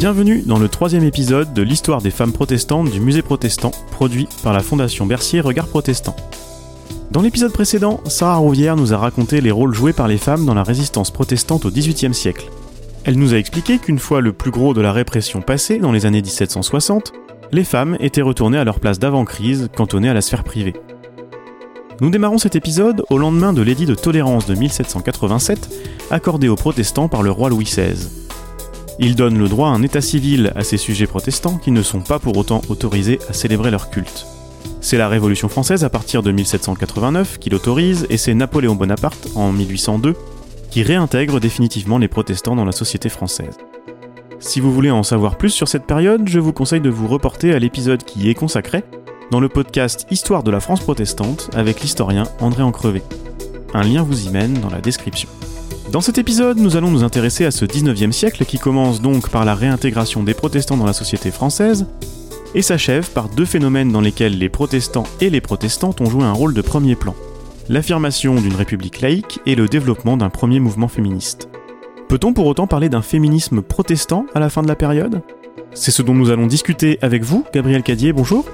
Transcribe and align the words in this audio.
Bienvenue 0.00 0.40
dans 0.46 0.58
le 0.58 0.66
troisième 0.66 1.04
épisode 1.04 1.52
de 1.52 1.60
l'histoire 1.60 2.00
des 2.00 2.10
femmes 2.10 2.32
protestantes 2.32 2.90
du 2.90 3.00
musée 3.00 3.20
protestant, 3.20 3.70
produit 3.90 4.30
par 4.42 4.54
la 4.54 4.60
Fondation 4.60 5.04
Bercier 5.04 5.42
Regard 5.42 5.66
Protestant. 5.66 6.16
Dans 7.10 7.20
l'épisode 7.20 7.52
précédent, 7.52 8.00
Sarah 8.06 8.38
Rouvière 8.38 8.76
nous 8.76 8.94
a 8.94 8.96
raconté 8.96 9.42
les 9.42 9.50
rôles 9.50 9.74
joués 9.74 9.92
par 9.92 10.08
les 10.08 10.16
femmes 10.16 10.46
dans 10.46 10.54
la 10.54 10.62
résistance 10.62 11.10
protestante 11.10 11.66
au 11.66 11.70
XVIIIe 11.70 12.14
siècle. 12.14 12.46
Elle 13.04 13.18
nous 13.18 13.34
a 13.34 13.36
expliqué 13.36 13.76
qu'une 13.76 13.98
fois 13.98 14.22
le 14.22 14.32
plus 14.32 14.50
gros 14.50 14.72
de 14.72 14.80
la 14.80 14.94
répression 14.94 15.42
passé, 15.42 15.76
dans 15.76 15.92
les 15.92 16.06
années 16.06 16.22
1760, 16.22 17.12
les 17.52 17.64
femmes 17.64 17.98
étaient 18.00 18.22
retournées 18.22 18.56
à 18.56 18.64
leur 18.64 18.80
place 18.80 19.00
d'avant-crise, 19.00 19.68
cantonnées 19.76 20.08
à 20.08 20.14
la 20.14 20.22
sphère 20.22 20.44
privée. 20.44 20.76
Nous 22.00 22.08
démarrons 22.08 22.38
cet 22.38 22.56
épisode 22.56 23.04
au 23.10 23.18
lendemain 23.18 23.52
de 23.52 23.60
l'édit 23.60 23.84
de 23.84 23.94
tolérance 23.94 24.46
de 24.46 24.54
1787, 24.54 25.68
accordé 26.10 26.48
aux 26.48 26.56
protestants 26.56 27.08
par 27.08 27.22
le 27.22 27.30
roi 27.30 27.50
Louis 27.50 27.64
XVI. 27.64 28.19
Il 29.02 29.16
donne 29.16 29.38
le 29.38 29.48
droit 29.48 29.68
à 29.68 29.72
un 29.72 29.82
état 29.82 30.02
civil 30.02 30.52
à 30.56 30.62
ces 30.62 30.76
sujets 30.76 31.06
protestants 31.06 31.56
qui 31.56 31.70
ne 31.70 31.82
sont 31.82 32.02
pas 32.02 32.18
pour 32.18 32.36
autant 32.36 32.60
autorisés 32.68 33.18
à 33.30 33.32
célébrer 33.32 33.70
leur 33.70 33.88
culte. 33.88 34.26
C'est 34.82 34.98
la 34.98 35.08
Révolution 35.08 35.48
française 35.48 35.84
à 35.84 35.88
partir 35.88 36.22
de 36.22 36.30
1789 36.30 37.38
qui 37.38 37.48
l'autorise 37.48 38.06
et 38.10 38.18
c'est 38.18 38.34
Napoléon 38.34 38.74
Bonaparte 38.74 39.28
en 39.36 39.52
1802 39.52 40.14
qui 40.70 40.82
réintègre 40.82 41.40
définitivement 41.40 41.96
les 41.96 42.08
protestants 42.08 42.54
dans 42.54 42.66
la 42.66 42.72
société 42.72 43.08
française. 43.08 43.56
Si 44.38 44.60
vous 44.60 44.72
voulez 44.72 44.90
en 44.90 45.02
savoir 45.02 45.38
plus 45.38 45.50
sur 45.50 45.66
cette 45.66 45.86
période, 45.86 46.28
je 46.28 46.38
vous 46.38 46.52
conseille 46.52 46.80
de 46.82 46.90
vous 46.90 47.08
reporter 47.08 47.52
à 47.52 47.58
l'épisode 47.58 48.04
qui 48.04 48.20
y 48.20 48.28
est 48.28 48.34
consacré 48.34 48.84
dans 49.30 49.40
le 49.40 49.48
podcast 49.48 50.06
Histoire 50.10 50.42
de 50.42 50.50
la 50.50 50.60
France 50.60 50.80
protestante 50.80 51.48
avec 51.54 51.80
l'historien 51.80 52.24
André 52.38 52.62
Ancrevé. 52.62 53.02
Un 53.72 53.82
lien 53.82 54.02
vous 54.02 54.26
y 54.26 54.30
mène 54.30 54.54
dans 54.54 54.70
la 54.70 54.82
description. 54.82 55.28
Dans 55.90 56.00
cet 56.00 56.18
épisode, 56.18 56.58
nous 56.58 56.76
allons 56.76 56.92
nous 56.92 57.02
intéresser 57.02 57.44
à 57.44 57.50
ce 57.50 57.64
19e 57.64 58.12
siècle 58.12 58.44
qui 58.44 58.60
commence 58.60 59.02
donc 59.02 59.28
par 59.28 59.44
la 59.44 59.56
réintégration 59.56 60.22
des 60.22 60.34
protestants 60.34 60.76
dans 60.76 60.86
la 60.86 60.92
société 60.92 61.32
française 61.32 61.88
et 62.54 62.62
s'achève 62.62 63.10
par 63.10 63.28
deux 63.28 63.44
phénomènes 63.44 63.90
dans 63.90 64.00
lesquels 64.00 64.38
les 64.38 64.48
protestants 64.48 65.06
et 65.20 65.30
les 65.30 65.40
protestantes 65.40 66.00
ont 66.00 66.06
joué 66.08 66.22
un 66.22 66.32
rôle 66.32 66.54
de 66.54 66.62
premier 66.62 66.94
plan. 66.94 67.16
L'affirmation 67.68 68.36
d'une 68.36 68.54
république 68.54 69.00
laïque 69.00 69.40
et 69.46 69.56
le 69.56 69.66
développement 69.66 70.16
d'un 70.16 70.30
premier 70.30 70.60
mouvement 70.60 70.86
féministe. 70.86 71.48
Peut-on 72.08 72.34
pour 72.34 72.46
autant 72.46 72.68
parler 72.68 72.88
d'un 72.88 73.02
féminisme 73.02 73.60
protestant 73.60 74.26
à 74.32 74.38
la 74.38 74.48
fin 74.48 74.62
de 74.62 74.68
la 74.68 74.76
période? 74.76 75.22
C'est 75.72 75.92
ce 75.92 76.02
dont 76.02 76.14
nous 76.14 76.30
allons 76.30 76.46
discuter 76.46 76.98
avec 77.00 77.22
vous, 77.22 77.44
Gabriel 77.54 77.82
Cadier, 77.82 78.12
bonjour. 78.12 78.44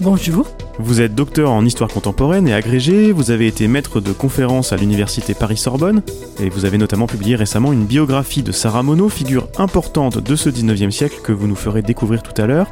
Bonjour. 0.00 0.46
Vous 0.78 1.00
êtes 1.00 1.14
docteur 1.14 1.50
en 1.50 1.64
histoire 1.64 1.90
contemporaine 1.90 2.46
et 2.46 2.52
agrégé, 2.52 3.10
vous 3.10 3.30
avez 3.30 3.46
été 3.46 3.66
maître 3.68 4.00
de 4.00 4.12
conférences 4.12 4.72
à 4.72 4.76
l'université 4.76 5.34
Paris-Sorbonne, 5.34 6.02
et 6.40 6.50
vous 6.50 6.66
avez 6.66 6.78
notamment 6.78 7.06
publié 7.06 7.36
récemment 7.36 7.72
une 7.72 7.86
biographie 7.86 8.42
de 8.42 8.52
Sarah 8.52 8.82
Monod, 8.82 9.10
figure 9.10 9.48
importante 9.56 10.18
de 10.18 10.36
ce 10.36 10.50
19e 10.50 10.90
siècle 10.90 11.20
que 11.22 11.32
vous 11.32 11.48
nous 11.48 11.56
ferez 11.56 11.82
découvrir 11.82 12.22
tout 12.22 12.40
à 12.40 12.46
l'heure. 12.46 12.68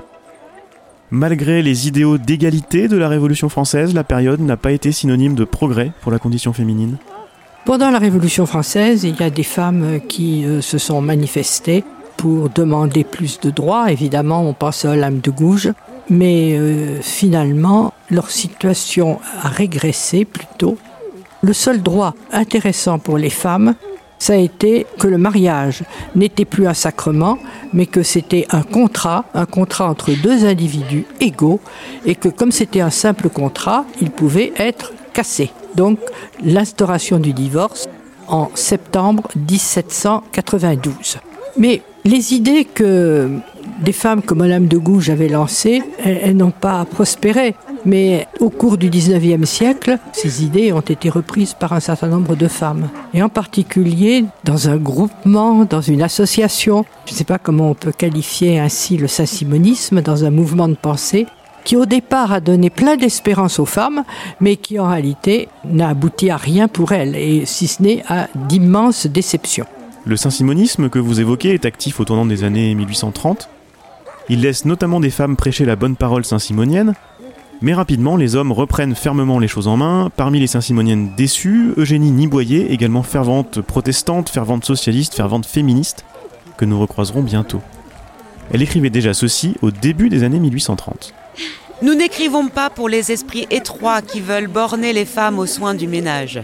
Malgré 1.10 1.62
les 1.62 1.88
idéaux 1.88 2.19
d'égalité 2.19 2.88
de 2.88 2.97
la 2.97 3.08
Révolution 3.08 3.48
française, 3.48 3.94
la 3.94 4.05
période 4.05 4.41
n'a 4.41 4.56
pas 4.58 4.72
été 4.72 4.92
synonyme 4.92 5.34
de 5.34 5.44
progrès 5.44 5.92
pour 6.03 6.12
la 6.12 6.19
condition 6.19 6.53
féminine. 6.53 6.98
Pendant 7.64 7.91
la 7.91 7.98
Révolution 7.98 8.47
française, 8.47 9.05
il 9.05 9.16
y 9.19 9.22
a 9.22 9.31
des 9.31 9.42
femmes 9.42 10.00
qui 10.08 10.44
euh, 10.44 10.60
se 10.60 10.78
sont 10.78 11.00
manifestées 11.00 11.83
pour 12.17 12.48
demander 12.48 13.05
plus 13.05 13.41
de 13.41 13.50
droits. 13.50 13.91
Évidemment, 13.91 14.42
on 14.42 14.53
pense 14.53 14.84
à 14.84 14.97
l'âme 14.97 15.20
de 15.20 15.31
Gouges, 15.31 15.72
mais 16.09 16.56
euh, 16.56 17.00
finalement, 17.03 17.92
leur 18.11 18.31
situation 18.31 19.19
a 19.42 19.48
régressé 19.48 20.25
plutôt. 20.25 20.77
Le 21.42 21.53
seul 21.53 21.83
droit 21.83 22.14
intéressant 22.33 22.98
pour 22.98 23.19
les 23.19 23.31
femmes, 23.31 23.75
ça 24.19 24.33
a 24.33 24.37
été 24.37 24.87
que 24.98 25.06
le 25.06 25.19
mariage 25.19 25.84
n'était 26.14 26.47
plus 26.47 26.67
un 26.67 26.75
sacrement, 26.75 27.39
mais 27.72 27.87
que 27.87 28.03
c'était 28.03 28.47
un 28.50 28.62
contrat, 28.62 29.27
un 29.34 29.44
contrat 29.44 29.89
entre 29.91 30.12
deux 30.22 30.47
individus 30.47 31.05
égaux, 31.21 31.60
et 32.06 32.15
que 32.15 32.28
comme 32.28 32.53
c'était 32.53 32.81
un 32.81 32.91
simple 32.91 33.28
contrat, 33.28 33.84
il 34.00 34.10
pouvait 34.10 34.53
être 34.56 34.93
cassé. 35.12 35.50
Donc 35.75 35.99
l'instauration 36.43 37.19
du 37.19 37.34
divorce 37.34 37.88
en 38.28 38.50
septembre 38.55 39.28
1792. 39.37 41.19
Mais 41.59 41.82
les 42.06 42.34
idées 42.34 42.65
que 42.65 43.28
des 43.81 43.93
femmes 43.93 44.22
comme 44.22 44.39
Madame 44.39 44.69
de 44.69 44.78
Gouges 44.78 45.11
avaient 45.11 45.28
lancées, 45.28 45.83
elles, 46.03 46.37
n'ont 46.37 46.50
pas 46.50 46.84
prospéré. 46.84 47.55
Mais 47.84 48.27
au 48.41 48.49
cours 48.49 48.78
du 48.78 48.89
19e 48.89 49.44
siècle, 49.44 49.99
ces 50.12 50.44
idées 50.44 50.72
ont 50.72 50.81
été 50.81 51.09
reprises 51.11 51.55
par 51.55 51.72
un 51.72 51.81
certain 51.81 52.09
nombre 52.09 52.34
de 52.34 52.49
femmes. 52.49 52.89
Et 53.12 53.22
en 53.22 53.28
particulier 53.28 54.25
dans 54.44 54.69
un 54.69 54.77
groupement, 54.77 55.65
dans 55.65 55.81
une 55.81 56.03
association, 56.03 56.84
je 57.06 57.12
ne 57.12 57.17
sais 57.17 57.25
pas 57.25 57.39
comment 57.39 57.71
on 57.71 57.75
peut 57.75 57.93
qualifier 57.93 58.59
ainsi 58.59 58.97
le 58.97 59.09
saint-simonisme, 59.09 60.00
dans 60.00 60.25
un 60.25 60.31
mouvement 60.31 60.69
de 60.69 60.75
pensée 60.75 61.27
qui 61.65 61.77
au 61.77 61.84
départ 61.84 62.33
a 62.33 62.38
donné 62.38 62.71
plein 62.71 62.97
d'espérance 62.97 63.59
aux 63.59 63.67
femmes, 63.67 64.05
mais 64.41 64.55
qui 64.55 64.78
en 64.78 64.88
réalité 64.88 65.49
n'a 65.65 65.88
abouti 65.88 66.31
à 66.31 66.37
rien 66.37 66.69
pour 66.69 66.93
elles, 66.93 67.17
et 67.17 67.44
si 67.44 67.67
ce 67.67 67.83
n'est 67.83 68.05
à 68.09 68.28
d'immenses 68.37 69.09
déceptions. 69.09 69.67
Le 70.09 70.17
saint-simonisme 70.17 70.89
que 70.89 71.00
vous 71.00 71.21
évoquez 71.21 71.53
est 71.53 71.65
actif 71.65 71.99
au 71.99 72.05
tournant 72.05 72.27
des 72.27 72.44
années 72.44 72.72
1830. 72.77 73.49
Il 74.28 74.41
laisse 74.41 74.65
notamment 74.65 75.00
des 75.00 75.11
femmes 75.11 75.34
prêcher 75.34 75.65
la 75.65 75.75
bonne 75.75 75.97
parole 75.97 76.25
saint-simonienne, 76.25 76.94
mais 77.61 77.75
rapidement 77.75 78.17
les 78.17 78.37
hommes 78.37 78.53
reprennent 78.53 78.94
fermement 78.94 79.41
les 79.41 79.49
choses 79.49 79.67
en 79.67 79.77
main. 79.77 80.09
Parmi 80.17 80.39
les 80.39 80.47
saint-simoniennes 80.47 81.11
déçues, 81.17 81.72
Eugénie 81.77 82.12
Niboyer, 82.12 82.72
également 82.72 83.03
fervente 83.03 83.61
protestante, 83.61 84.28
fervente 84.28 84.65
socialiste, 84.65 85.12
fervente 85.12 85.44
féministe, 85.44 86.05
que 86.56 86.65
nous 86.65 86.78
recroiserons 86.78 87.23
bientôt. 87.23 87.61
Elle 88.53 88.62
écrivait 88.62 88.91
déjà 88.91 89.12
ceci 89.12 89.56
au 89.61 89.73
début 89.73 90.09
des 90.09 90.23
années 90.23 90.38
1830. 90.38 91.15
Nous 91.83 91.97
n'écrivons 91.97 92.47
pas 92.47 92.71
pour 92.71 92.88
les 92.88 93.11
esprits 93.11 93.49
étroits 93.50 94.03
qui 94.03 94.21
veulent 94.21 94.47
borner 94.47 94.93
les 94.93 95.05
femmes 95.05 95.41
aux 95.41 95.47
soins 95.47 95.75
du 95.75 95.88
ménage. 95.88 96.41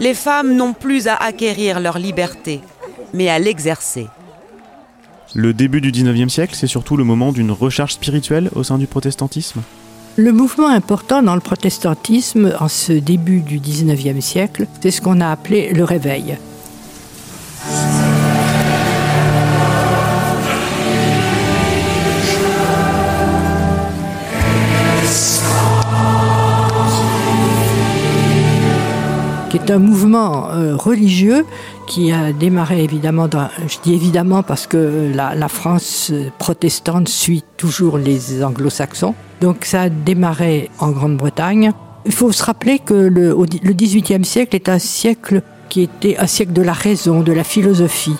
Les 0.00 0.12
femmes 0.12 0.54
n'ont 0.54 0.74
plus 0.74 1.08
à 1.08 1.14
acquérir 1.14 1.80
leur 1.80 1.98
liberté 1.98 2.60
mais 3.14 3.28
à 3.28 3.38
l'exercer. 3.38 4.08
Le 5.34 5.52
début 5.52 5.80
du 5.80 5.90
19e 5.90 6.28
siècle, 6.28 6.54
c'est 6.56 6.66
surtout 6.66 6.96
le 6.96 7.04
moment 7.04 7.32
d'une 7.32 7.50
recharge 7.50 7.92
spirituelle 7.92 8.50
au 8.54 8.62
sein 8.62 8.78
du 8.78 8.86
protestantisme? 8.86 9.62
Le 10.16 10.32
mouvement 10.32 10.68
important 10.68 11.22
dans 11.22 11.34
le 11.34 11.42
protestantisme 11.42 12.54
en 12.58 12.68
ce 12.68 12.92
début 12.92 13.40
du 13.40 13.58
19e 13.58 14.20
siècle, 14.20 14.66
c'est 14.80 14.90
ce 14.90 15.02
qu'on 15.02 15.20
a 15.20 15.28
appelé 15.28 15.72
le 15.74 15.84
réveil. 15.84 16.38
qui 29.50 29.58
est 29.58 29.70
un 29.70 29.78
mouvement 29.78 30.50
euh, 30.50 30.74
religieux 30.74 31.44
qui 31.86 32.12
a 32.12 32.32
démarré 32.32 32.82
évidemment, 32.82 33.28
je 33.66 33.76
dis 33.82 33.94
évidemment 33.94 34.42
parce 34.42 34.66
que 34.66 35.12
la, 35.14 35.48
France 35.48 36.12
protestante 36.38 37.08
suit 37.08 37.44
toujours 37.56 37.98
les 37.98 38.42
anglo-saxons, 38.42 39.14
donc 39.40 39.64
ça 39.64 39.82
a 39.82 39.88
démarré 39.88 40.70
en 40.78 40.90
Grande-Bretagne. 40.90 41.72
Il 42.04 42.12
faut 42.12 42.32
se 42.32 42.44
rappeler 42.44 42.78
que 42.78 42.94
le, 42.94 43.30
le 43.30 43.72
18e 43.72 44.24
siècle 44.24 44.56
est 44.56 44.68
un 44.68 44.78
siècle 44.78 45.42
qui 45.68 45.82
était 45.82 46.16
un 46.18 46.26
siècle 46.26 46.52
de 46.52 46.62
la 46.62 46.72
raison, 46.72 47.22
de 47.22 47.32
la 47.32 47.44
philosophie. 47.44 48.16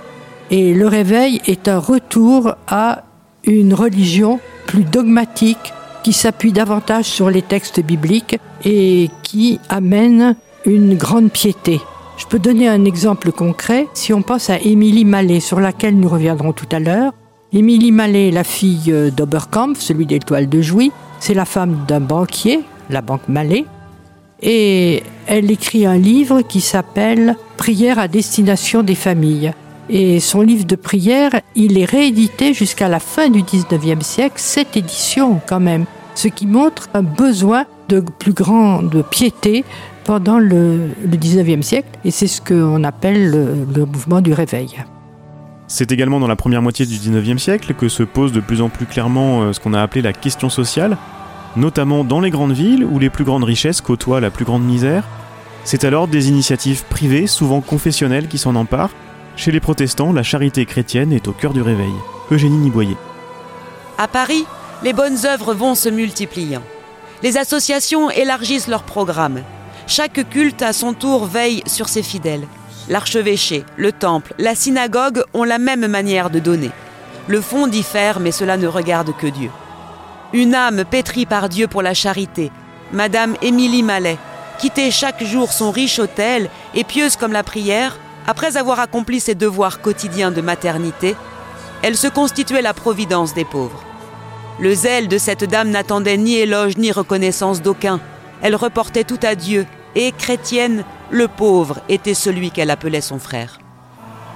Et 0.50 0.74
le 0.74 0.86
réveil 0.86 1.40
est 1.46 1.68
un 1.68 1.78
retour 1.78 2.54
à 2.68 3.04
une 3.44 3.74
religion 3.74 4.40
plus 4.66 4.84
dogmatique, 4.84 5.72
qui 6.06 6.12
s'appuie 6.12 6.52
davantage 6.52 7.06
sur 7.06 7.30
les 7.30 7.42
textes 7.42 7.80
bibliques 7.80 8.38
et 8.64 9.10
qui 9.24 9.58
amène 9.68 10.36
une 10.64 10.94
grande 10.94 11.32
piété. 11.32 11.80
Je 12.16 12.24
peux 12.26 12.38
donner 12.38 12.66
un 12.66 12.84
exemple 12.84 13.30
concret. 13.30 13.86
Si 13.92 14.12
on 14.12 14.22
pense 14.22 14.48
à 14.50 14.58
Émilie 14.58 15.04
Mallet, 15.04 15.40
sur 15.40 15.60
laquelle 15.60 15.98
nous 15.98 16.08
reviendrons 16.08 16.52
tout 16.52 16.68
à 16.72 16.80
l'heure. 16.80 17.12
Émilie 17.52 17.92
Mallet, 17.92 18.30
la 18.30 18.44
fille 18.44 18.92
d'Oberkampf, 19.16 19.80
celui 19.80 20.06
des 20.06 20.18
toiles 20.18 20.48
de 20.48 20.60
Jouy, 20.62 20.92
c'est 21.20 21.34
la 21.34 21.44
femme 21.44 21.84
d'un 21.86 22.00
banquier, 22.00 22.60
la 22.90 23.02
banque 23.02 23.28
Mallet. 23.28 23.64
Et 24.42 25.02
elle 25.26 25.50
écrit 25.50 25.86
un 25.86 25.96
livre 25.96 26.42
qui 26.42 26.60
s'appelle 26.60 27.36
Prière 27.56 27.98
à 27.98 28.08
destination 28.08 28.82
des 28.82 28.94
familles. 28.94 29.52
Et 29.88 30.18
son 30.18 30.40
livre 30.40 30.64
de 30.64 30.76
prière, 30.76 31.30
il 31.54 31.78
est 31.78 31.84
réédité 31.84 32.52
jusqu'à 32.52 32.88
la 32.88 32.98
fin 32.98 33.28
du 33.28 33.42
19e 33.42 34.02
siècle, 34.02 34.34
cette 34.36 34.76
édition 34.76 35.40
quand 35.46 35.60
même, 35.60 35.84
ce 36.14 36.28
qui 36.28 36.46
montre 36.46 36.88
un 36.92 37.02
besoin 37.02 37.66
de 37.88 38.00
plus 38.00 38.32
grande 38.32 39.04
piété 39.10 39.64
pendant 40.04 40.38
le, 40.38 40.90
19e 41.06 41.62
siècle, 41.62 41.88
et 42.04 42.10
c'est 42.10 42.26
ce 42.26 42.40
qu'on 42.40 42.84
appelle 42.84 43.30
le, 43.30 43.84
mouvement 43.86 44.20
du 44.20 44.32
réveil. 44.32 44.84
C'est 45.66 45.90
également 45.90 46.20
dans 46.20 46.28
la 46.28 46.36
première 46.36 46.62
moitié 46.62 46.86
du 46.86 46.94
19e 46.94 47.38
siècle 47.38 47.74
que 47.74 47.88
se 47.88 48.04
pose 48.04 48.30
de 48.32 48.40
plus 48.40 48.62
en 48.62 48.68
plus 48.68 48.86
clairement 48.86 49.42
euh, 49.42 49.52
ce 49.52 49.58
qu'on 49.58 49.74
a 49.74 49.82
appelé 49.82 50.00
la 50.00 50.12
question 50.12 50.48
sociale, 50.48 50.96
notamment 51.56 52.04
dans 52.04 52.20
les 52.20 52.30
grandes 52.30 52.52
villes 52.52 52.84
où 52.84 53.00
les 53.00 53.10
plus 53.10 53.24
grandes 53.24 53.42
richesses 53.42 53.80
côtoient 53.80 54.20
la 54.20 54.30
plus 54.30 54.44
grande 54.44 54.62
misère. 54.62 55.02
C'est 55.64 55.82
alors 55.82 56.06
des 56.06 56.28
initiatives 56.28 56.84
privées, 56.84 57.26
souvent 57.26 57.60
confessionnelles, 57.60 58.28
qui 58.28 58.38
s'en 58.38 58.54
emparent. 58.54 58.94
Chez 59.34 59.50
les 59.50 59.58
protestants, 59.58 60.12
la 60.12 60.22
charité 60.22 60.64
chrétienne 60.66 61.12
est 61.12 61.26
au 61.26 61.32
cœur 61.32 61.52
du 61.52 61.62
réveil. 61.62 61.92
Eugénie 62.30 62.58
Niboyer. 62.58 62.96
À 63.98 64.06
Paris, 64.06 64.44
les 64.84 64.92
bonnes 64.92 65.26
œuvres 65.26 65.52
vont 65.52 65.74
se 65.74 65.88
multipliant. 65.88 66.62
Les 67.22 67.38
associations 67.38 68.10
élargissent 68.10 68.68
leurs 68.68 68.82
programmes. 68.82 69.42
Chaque 69.86 70.28
culte 70.28 70.62
à 70.62 70.72
son 70.72 70.92
tour 70.92 71.24
veille 71.24 71.62
sur 71.66 71.88
ses 71.88 72.02
fidèles. 72.02 72.46
L'archevêché, 72.88 73.64
le 73.76 73.92
temple, 73.92 74.34
la 74.38 74.54
synagogue 74.54 75.22
ont 75.32 75.44
la 75.44 75.58
même 75.58 75.86
manière 75.86 76.30
de 76.30 76.38
donner. 76.38 76.70
Le 77.26 77.40
fond 77.40 77.66
diffère, 77.66 78.20
mais 78.20 78.32
cela 78.32 78.56
ne 78.56 78.66
regarde 78.66 79.16
que 79.16 79.26
Dieu. 79.26 79.50
Une 80.32 80.54
âme 80.54 80.84
pétrie 80.84 81.26
par 81.26 81.48
Dieu 81.48 81.66
pour 81.66 81.82
la 81.82 81.94
charité, 81.94 82.52
Madame 82.92 83.34
Émilie 83.42 83.82
Mallet, 83.82 84.18
quittait 84.58 84.90
chaque 84.90 85.24
jour 85.24 85.52
son 85.52 85.70
riche 85.70 85.98
hôtel 85.98 86.50
et 86.74 86.84
pieuse 86.84 87.16
comme 87.16 87.32
la 87.32 87.42
prière, 87.42 87.98
après 88.26 88.56
avoir 88.56 88.80
accompli 88.80 89.20
ses 89.20 89.34
devoirs 89.34 89.80
quotidiens 89.80 90.30
de 90.30 90.40
maternité, 90.40 91.16
elle 91.82 91.96
se 91.96 92.08
constituait 92.08 92.62
la 92.62 92.74
providence 92.74 93.34
des 93.34 93.44
pauvres. 93.44 93.82
Le 94.58 94.74
zèle 94.74 95.08
de 95.08 95.18
cette 95.18 95.44
dame 95.44 95.70
n'attendait 95.70 96.16
ni 96.16 96.36
éloge 96.36 96.78
ni 96.78 96.90
reconnaissance 96.90 97.60
d'aucun. 97.60 98.00
Elle 98.42 98.56
reportait 98.56 99.04
tout 99.04 99.20
à 99.22 99.34
Dieu, 99.34 99.66
et, 99.94 100.12
chrétienne, 100.12 100.84
le 101.10 101.28
pauvre 101.28 101.80
était 101.88 102.14
celui 102.14 102.50
qu'elle 102.50 102.70
appelait 102.70 103.00
son 103.00 103.18
frère. 103.18 103.58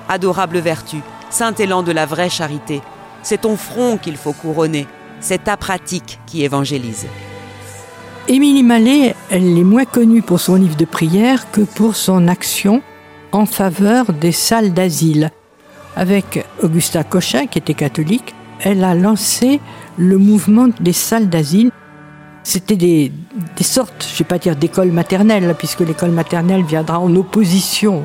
Adorable 0.08 0.58
vertu, 0.58 0.98
saint 1.30 1.54
élan 1.54 1.82
de 1.82 1.92
la 1.92 2.06
vraie 2.06 2.28
charité, 2.30 2.82
c'est 3.22 3.42
ton 3.42 3.56
front 3.56 3.96
qu'il 3.96 4.16
faut 4.16 4.32
couronner, 4.32 4.86
c'est 5.20 5.44
ta 5.44 5.56
pratique 5.56 6.18
qui 6.26 6.44
évangélise. 6.44 7.06
Émilie 8.28 8.62
Mallet, 8.62 9.14
elle 9.30 9.58
est 9.58 9.64
moins 9.64 9.84
connue 9.84 10.22
pour 10.22 10.40
son 10.40 10.54
livre 10.54 10.76
de 10.76 10.84
prière 10.84 11.50
que 11.50 11.62
pour 11.62 11.96
son 11.96 12.28
action 12.28 12.82
en 13.32 13.46
faveur 13.46 14.12
des 14.12 14.32
salles 14.32 14.72
d'asile. 14.72 15.30
Avec 15.96 16.46
Augustin 16.62 17.02
Cochin, 17.02 17.46
qui 17.46 17.58
était 17.58 17.74
catholique, 17.74 18.34
elle 18.62 18.84
a 18.84 18.94
lancé 18.94 19.60
le 20.00 20.16
mouvement 20.16 20.68
des 20.80 20.94
salles 20.94 21.28
d'asile. 21.28 21.70
C'était 22.42 22.76
des, 22.76 23.12
sortes, 23.60 24.06
je 24.08 24.14
ne 24.14 24.18
vais 24.20 24.24
pas 24.24 24.38
dire 24.38 24.56
d'école 24.56 24.90
maternelle, 24.90 25.54
puisque 25.58 25.80
l'école 25.80 26.10
maternelle 26.10 26.64
viendra 26.64 26.98
en 26.98 27.14
opposition 27.16 28.02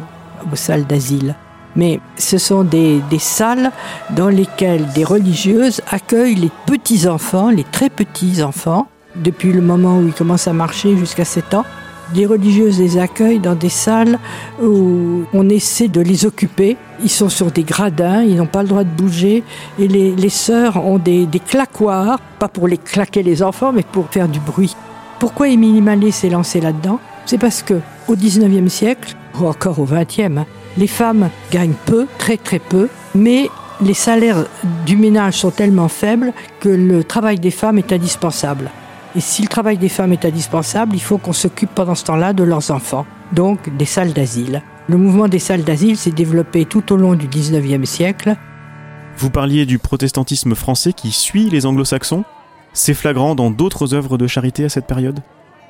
aux 0.51 0.57
salles 0.57 0.85
d'asile. 0.85 1.35
Mais 1.77 2.01
ce 2.17 2.37
sont 2.37 2.63
des, 2.63 3.01
des, 3.09 3.19
salles 3.19 3.71
dans 4.09 4.27
lesquelles 4.27 4.85
des 4.93 5.05
religieuses 5.05 5.81
accueillent 5.89 6.35
les 6.35 6.51
petits-enfants, 6.65 7.49
les 7.49 7.63
très 7.63 7.89
petits-enfants, 7.89 8.87
depuis 9.15 9.53
le 9.53 9.61
moment 9.61 9.99
où 9.99 10.07
ils 10.07 10.13
commencent 10.13 10.49
à 10.49 10.53
marcher 10.53 10.97
jusqu'à 10.97 11.25
7 11.25 11.53
ans, 11.53 11.65
des 12.13 12.25
religieuses 12.25 12.79
les 12.79 12.97
accueillent 12.97 13.39
dans 13.39 13.55
des 13.55 13.69
salles 13.69 14.19
où 14.61 15.23
on 15.33 15.49
essaie 15.49 15.87
de 15.87 16.01
les 16.01 16.25
occuper. 16.25 16.77
Ils 17.03 17.09
sont 17.09 17.29
sur 17.29 17.51
des 17.51 17.63
gradins, 17.63 18.21
ils 18.21 18.35
n'ont 18.35 18.45
pas 18.45 18.63
le 18.63 18.69
droit 18.69 18.83
de 18.83 18.89
bouger. 18.89 19.43
Et 19.79 19.87
les, 19.87 20.15
les 20.15 20.29
sœurs 20.29 20.85
ont 20.85 20.97
des, 20.97 21.27
claquoirs, 21.47 22.19
pas 22.39 22.47
pour 22.47 22.67
les 22.67 22.77
claquer 22.77 23.23
les 23.23 23.43
enfants, 23.43 23.71
mais 23.71 23.83
pour 23.83 24.07
faire 24.09 24.27
du 24.27 24.39
bruit. 24.39 24.75
Pourquoi 25.19 25.49
Émilie 25.49 25.81
Mallet 25.81 26.11
s'est 26.11 26.29
lancée 26.29 26.61
là-dedans? 26.61 26.99
C'est 27.25 27.37
parce 27.37 27.63
que 27.63 27.75
au 28.07 28.15
19e 28.15 28.69
siècle, 28.69 29.15
ou 29.39 29.45
encore 29.47 29.79
au 29.79 29.85
20e, 29.85 30.37
hein, 30.37 30.45
les 30.77 30.87
femmes 30.87 31.29
gagnent 31.51 31.73
peu, 31.85 32.05
très 32.17 32.37
très 32.37 32.59
peu, 32.59 32.89
mais 33.15 33.49
les 33.81 33.93
salaires 33.93 34.45
du 34.85 34.95
ménage 34.95 35.35
sont 35.35 35.51
tellement 35.51 35.87
faibles 35.87 36.33
que 36.59 36.69
le 36.69 37.03
travail 37.03 37.39
des 37.39 37.51
femmes 37.51 37.77
est 37.77 37.91
indispensable. 37.91 38.69
Et 39.15 39.21
si 39.21 39.41
le 39.41 39.47
travail 39.47 39.77
des 39.77 39.87
femmes 39.87 40.11
est 40.11 40.25
indispensable, 40.25 40.93
il 40.93 41.01
faut 41.01 41.17
qu'on 41.17 41.31
s'occupe 41.31 41.69
pendant 41.73 41.95
ce 41.95 42.03
temps-là 42.03 42.33
de 42.33 42.43
leurs 42.43 42.71
enfants, 42.71 43.05
donc 43.31 43.75
des 43.77 43.85
salles 43.85 44.11
d'asile. 44.11 44.61
Le 44.89 44.97
mouvement 44.97 45.29
des 45.29 45.39
salles 45.39 45.63
d'asile 45.63 45.95
s'est 45.95 46.11
développé 46.11 46.65
tout 46.65 46.91
au 46.91 46.97
long 46.97 47.15
du 47.15 47.27
19e 47.27 47.85
siècle. 47.85 48.35
Vous 49.17 49.29
parliez 49.29 49.65
du 49.65 49.79
protestantisme 49.79 50.53
français 50.53 50.91
qui 50.91 51.11
suit 51.11 51.49
les 51.49 51.65
anglo-saxons. 51.65 52.25
C'est 52.73 52.93
flagrant 52.93 53.35
dans 53.35 53.51
d'autres 53.51 53.93
œuvres 53.93 54.17
de 54.17 54.27
charité 54.27 54.65
à 54.65 54.69
cette 54.69 54.85
période? 54.85 55.21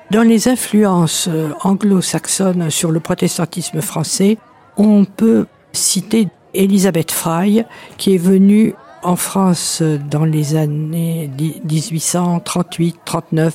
Dans 0.09 0.23
les 0.23 0.47
influences 0.47 1.29
euh, 1.31 1.49
anglo-saxonnes 1.61 2.71
sur 2.71 2.91
le 2.91 2.99
protestantisme 2.99 3.81
français, 3.81 4.39
on 4.75 5.05
peut 5.05 5.45
citer 5.71 6.29
Elisabeth 6.55 7.11
Fry, 7.11 7.63
qui 7.97 8.15
est 8.15 8.19
venue 8.19 8.73
en 9.05 9.15
France 9.15 9.81
dans 10.09 10.25
les 10.25 10.55
années 10.55 11.29
1838-39. 11.67 13.53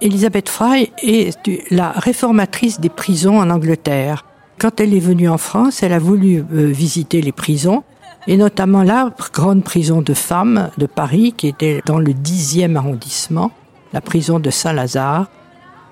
Elisabeth 0.00 0.48
Fry 0.48 0.90
est 1.02 1.38
la 1.70 1.92
réformatrice 1.92 2.80
des 2.80 2.88
prisons 2.88 3.38
en 3.38 3.50
Angleterre. 3.50 4.24
Quand 4.58 4.80
elle 4.80 4.94
est 4.94 5.00
venue 5.00 5.28
en 5.28 5.38
France, 5.38 5.82
elle 5.82 5.92
a 5.92 5.98
voulu 5.98 6.38
euh, 6.38 6.66
visiter 6.66 7.20
les 7.20 7.32
prisons, 7.32 7.84
et 8.26 8.36
notamment 8.36 8.82
la 8.82 9.14
grande 9.32 9.62
prison 9.62 10.02
de 10.02 10.14
femmes 10.14 10.70
de 10.78 10.86
Paris, 10.86 11.34
qui 11.36 11.48
était 11.48 11.82
dans 11.84 11.98
le 11.98 12.12
10e 12.12 12.76
arrondissement, 12.76 13.50
la 13.92 14.00
prison 14.00 14.40
de 14.40 14.50
Saint-Lazare. 14.50 15.28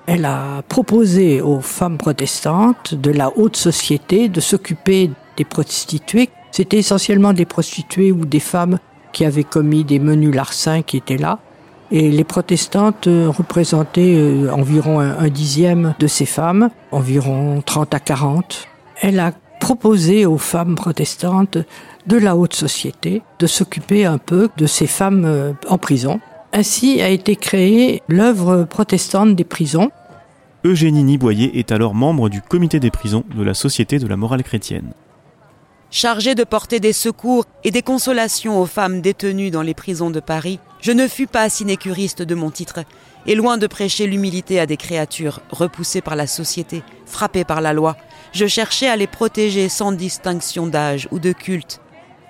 Elle 0.07 0.25
a 0.25 0.63
proposé 0.69 1.41
aux 1.41 1.61
femmes 1.61 1.99
protestantes 1.99 2.95
de 2.95 3.11
la 3.11 3.31
haute 3.37 3.57
société 3.57 4.29
de 4.29 4.41
s'occuper 4.41 5.11
des 5.37 5.45
prostituées. 5.45 6.31
C'était 6.51 6.79
essentiellement 6.79 7.33
des 7.33 7.47
prostituées 7.47 8.13
ou 8.13 8.25
des 8.27 8.41
femmes 8.41 8.79
qui 9.15 9.25
avaient 9.25 9.45
commis 9.45 9.85
des 9.85 9.99
menus 9.99 10.35
larcins 10.35 10.83
qui 10.83 10.99
étaient 10.99 11.17
là. 11.17 11.39
Et 11.91 12.11
les 12.11 12.25
protestantes 12.25 13.07
euh, 13.07 13.31
représentaient 13.31 14.17
euh, 14.17 14.51
environ 14.51 14.99
un, 15.01 15.29
dixième 15.29 15.95
de 15.99 16.07
ces 16.07 16.27
femmes, 16.27 16.71
environ 16.91 17.63
30 17.65 17.95
à 17.95 18.01
40. 18.01 18.69
Elle 19.01 19.21
a 19.21 19.33
proposé 19.61 20.27
aux 20.27 20.39
femmes 20.39 20.75
protestantes 20.75 21.59
de 22.07 22.17
la 22.19 22.37
haute 22.37 22.55
société 22.55 23.23
de 23.39 23.47
s'occuper 23.47 24.05
un 24.05 24.19
peu 24.19 24.51
de 24.57 24.67
ces 24.67 24.87
femmes 24.87 25.25
euh, 25.25 25.53
en 25.69 25.79
prison. 25.79 26.21
Ainsi 26.53 27.01
a 27.01 27.09
été 27.09 27.37
créée 27.37 28.03
l'œuvre 28.09 28.65
protestante 28.65 29.37
des 29.37 29.45
prisons. 29.45 29.91
Eugénie 30.65 31.05
Niboyer 31.05 31.59
est 31.59 31.73
alors 31.73 31.95
membre 31.95 32.29
du 32.29 32.41
comité 32.41 32.81
des 32.81 32.91
prisons 32.91 33.25
de 33.35 33.43
la 33.43 33.55
Société 33.55 33.99
de 33.99 34.07
la 34.07 34.17
morale 34.17 34.43
chrétienne. 34.43 34.93
Chargé 35.97 36.35
de 36.35 36.43
porter 36.43 36.81
des 36.81 36.93
secours 36.93 37.45
et 37.63 37.71
des 37.71 37.83
consolations 37.83 38.61
aux 38.61 38.67
femmes 38.67 39.01
détenues 39.01 39.53
dans 39.53 39.63
les 39.63 39.75
prisons 39.75 40.11
de 40.11 40.19
Paris, 40.19 40.59
je 40.81 40.91
ne 40.91 41.07
fus 41.07 41.29
pas 41.29 41.49
sinécuriste 41.49 42.21
de 42.21 42.35
mon 42.35 42.51
titre, 42.51 42.81
et 43.29 43.37
loin 43.37 43.59
de 43.59 43.69
prêcher 43.69 44.09
l'humilité 44.09 44.59
à 44.59 44.67
des 44.67 44.77
créatures 44.77 45.41
repoussées 45.51 46.01
par 46.01 46.17
la 46.17 46.27
société, 46.27 46.83
frappées 47.07 47.45
par 47.45 47.61
la 47.61 47.73
loi, 47.73 47.97
je 48.33 48.47
cherchais 48.47 48.89
à 48.89 48.97
les 48.97 49.07
protéger 49.07 49.69
sans 49.69 49.93
distinction 49.93 50.67
d'âge 50.67 51.07
ou 51.13 51.21
de 51.21 51.31
culte, 51.31 51.81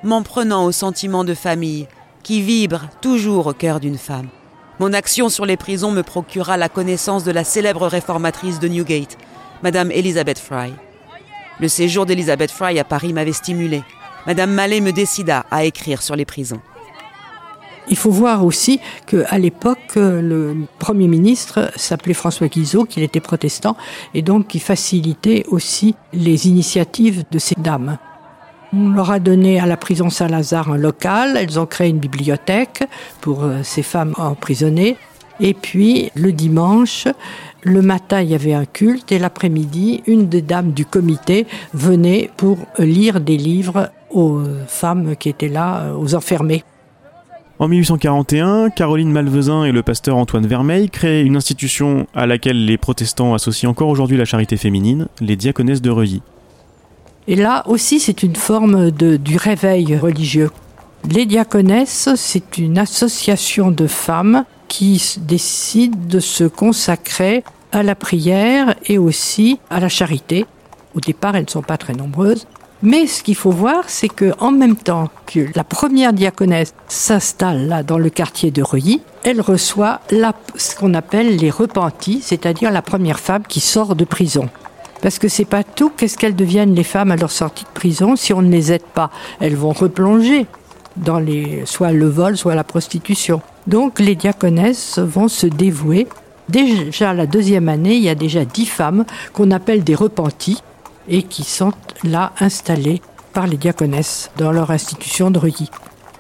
m'en 0.02 0.23
prenant 0.23 0.66
au 0.66 0.71
sentiment 0.71 1.25
de 1.25 1.33
famille 1.33 1.88
qui 2.23 2.42
vibre 2.42 2.90
toujours 3.00 3.47
au 3.47 3.54
cœur 3.54 3.80
d'une 3.80 3.97
femme. 3.97 4.28
Mon 4.78 4.92
action 4.92 5.30
sur 5.30 5.47
les 5.47 5.56
prisons 5.56 5.90
me 5.90 6.02
procura 6.02 6.59
la 6.59 6.68
connaissance 6.68 7.25
de 7.25 7.33
la 7.33 7.44
célèbre 7.44 7.87
réformatrice 7.87 8.61
de 8.61 8.68
Newgate, 8.68 9.16
Madame 9.62 9.90
Elizabeth 9.90 10.38
Fry. 10.38 10.75
Le 11.61 11.68
séjour 11.68 12.04
d'Elizabeth 12.04 12.50
Fry 12.50 12.78
à 12.78 12.84
Paris 12.84 13.12
m'avait 13.12 13.32
stimulé. 13.32 13.82
Madame 14.26 14.52
Mallet 14.52 14.80
me 14.80 14.92
décida 14.92 15.46
à 15.50 15.64
écrire 15.64 16.02
sur 16.02 16.16
les 16.16 16.25
prisons. 16.25 16.61
Il 17.88 17.96
faut 17.96 18.11
voir 18.11 18.44
aussi 18.44 18.80
qu'à 19.06 19.38
l'époque, 19.38 19.96
le 19.96 20.56
Premier 20.78 21.06
ministre 21.06 21.70
s'appelait 21.76 22.14
François 22.14 22.49
Guizot, 22.49 22.84
qu'il 22.84 23.02
était 23.02 23.20
protestant, 23.20 23.76
et 24.14 24.23
donc 24.23 24.49
qui 24.49 24.58
facilitait 24.58 25.44
aussi 25.49 25.94
les 26.12 26.49
initiatives 26.49 27.25
de 27.30 27.38
ces 27.38 27.54
dames. 27.56 27.99
On 28.73 28.88
leur 28.88 29.11
a 29.11 29.20
donné 29.20 29.61
à 29.61 29.66
la 29.66 29.76
prison 29.76 30.11
Saint-Lazare 30.11 30.70
un 30.70 30.78
local, 30.78 31.37
elles 31.37 31.61
ont 31.61 31.66
créé 31.66 31.90
une 31.90 32.00
bibliothèque 32.00 32.82
pour 33.20 33.44
euh, 33.44 33.62
ces 33.62 33.82
femmes 33.82 34.14
emprisonnées, 34.16 34.96
et 35.41 35.55
puis 35.55 36.11
le 36.14 36.33
dimanche, 36.33 37.09
le 37.62 37.83
matin, 37.83 38.21
il 38.21 38.31
y 38.31 38.35
avait 38.35 38.55
un 38.55 38.67
culte 38.67 39.11
et 39.12 39.19
l'après-midi, 39.19 40.03
une 40.07 40.29
des 40.29 40.43
dames 40.43 40.73
du 40.73 40.85
comité 40.85 41.47
venait 41.73 42.31
pour 42.37 42.59
lire 42.79 43.21
des 43.21 43.37
livres 43.37 43.91
aux 44.11 44.41
femmes 44.67 45.17
qui 45.17 45.29
étaient 45.29 45.49
là, 45.49 45.81
euh, 45.81 45.95
aux 45.95 46.14
enfermés. 46.14 46.62
En 47.59 47.69
1841, 47.69 48.71
Caroline 48.71 49.12
Malvezin 49.12 49.64
et 49.64 49.73
le 49.73 49.83
pasteur 49.83 50.17
Antoine 50.17 50.47
Vermeil 50.47 50.91
créent 50.91 51.23
une 51.23 51.37
institution 51.37 52.07
à 52.12 52.26
laquelle 52.26 52.64
les 52.64 52.76
protestants 52.76 53.33
associent 53.33 53.71
encore 53.71 53.88
aujourd'hui 53.88 54.17
la 54.17 54.25
charité 54.25 54.57
féminine, 54.57 55.07
les 55.21 55.37
diaconesses 55.37 55.81
de 55.81 55.91
Reuilly. 55.91 56.21
Et 57.29 57.37
là 57.37 57.62
aussi, 57.67 58.00
c'est 58.00 58.23
une 58.23 58.35
forme 58.35 58.91
de, 58.91 59.17
du 59.17 59.37
réveil 59.37 59.97
religieux. 59.97 60.50
Les 61.09 61.26
diaconesses, 61.26 62.09
c'est 62.17 62.59
une 62.59 62.76
association 62.76 63.71
de 63.71 63.87
femmes 63.87 64.45
qui 64.76 65.00
décident 65.21 65.97
de 66.09 66.19
se 66.19 66.43
consacrer 66.43 67.45
à 67.71 67.85
la 67.85 67.95
prière 67.95 68.75
et 68.87 68.99
aussi 68.99 69.61
à 69.71 69.78
la 69.78 69.88
charité. 69.88 70.47
Au 70.97 71.00
départ, 71.00 71.37
elles 71.37 71.45
ne 71.45 71.50
sont 71.50 71.62
pas 71.62 71.76
très 71.76 71.93
nombreuses. 71.93 72.49
Mais 72.83 73.07
ce 73.07 73.23
qu'il 73.23 73.37
faut 73.37 73.52
voir, 73.52 73.85
c'est 73.87 74.09
que 74.09 74.33
en 74.40 74.50
même 74.50 74.75
temps 74.75 75.11
que 75.26 75.47
la 75.54 75.62
première 75.62 76.12
diaconesse 76.12 76.75
s'installe 76.88 77.69
là 77.69 77.85
dans 77.85 77.99
le 77.99 78.11
quartier 78.11 78.50
de 78.50 78.62
Reuilly, 78.62 79.00
elle 79.23 79.40
reçoit 79.40 80.00
ce 80.11 80.75
qu'on 80.75 80.95
appelle 80.95 81.37
les 81.37 81.50
repentis, 81.50 82.21
c'est-à-dire 82.21 82.73
la 82.73 82.83
première 82.83 83.21
femme 83.21 83.45
qui 83.47 83.61
sort 83.61 83.95
de 83.95 84.04
prison. 84.04 84.49
Parce 85.02 85.21
que 85.21 85.28
c'est 85.28 85.45
pas 85.45 85.62
tout. 85.62 85.93
Qu'est-ce 85.97 86.19
qu'elles 86.19 86.35
deviennent 86.35 86.75
les 86.75 86.83
femmes 86.83 87.12
à 87.12 87.16
leur 87.16 87.31
sortie 87.31 87.62
de 87.62 87.78
prison 87.78 88.16
si 88.16 88.33
on 88.33 88.43
ne 88.43 88.50
les 88.50 88.73
aide 88.73 88.83
pas 88.83 89.12
Elles 89.38 89.54
vont 89.54 89.73
replonger 89.73 90.47
dans 90.97 91.21
les, 91.21 91.62
soit 91.64 91.93
le 91.93 92.09
vol, 92.09 92.37
soit 92.37 92.57
la 92.57 92.64
prostitution. 92.64 93.40
Donc 93.66 93.99
les 93.99 94.14
diaconesses 94.14 94.99
vont 94.99 95.28
se 95.28 95.47
dévouer. 95.47 96.06
Déjà 96.49 97.14
la 97.14 97.26
deuxième 97.26 97.68
année, 97.68 97.94
il 97.94 98.02
y 98.02 98.09
a 98.09 98.14
déjà 98.14 98.44
dix 98.44 98.66
femmes 98.66 99.04
qu'on 99.33 99.50
appelle 99.50 99.83
des 99.83 99.94
repentis 99.94 100.62
et 101.09 101.23
qui 101.23 101.44
sont 101.44 101.73
là 102.02 102.33
installées 102.40 103.00
par 103.33 103.47
les 103.47 103.56
diaconesses 103.56 104.30
dans 104.37 104.52
leur 104.52 104.71
institution 104.71 105.30
de 105.30 105.38
Reuilly. 105.38 105.71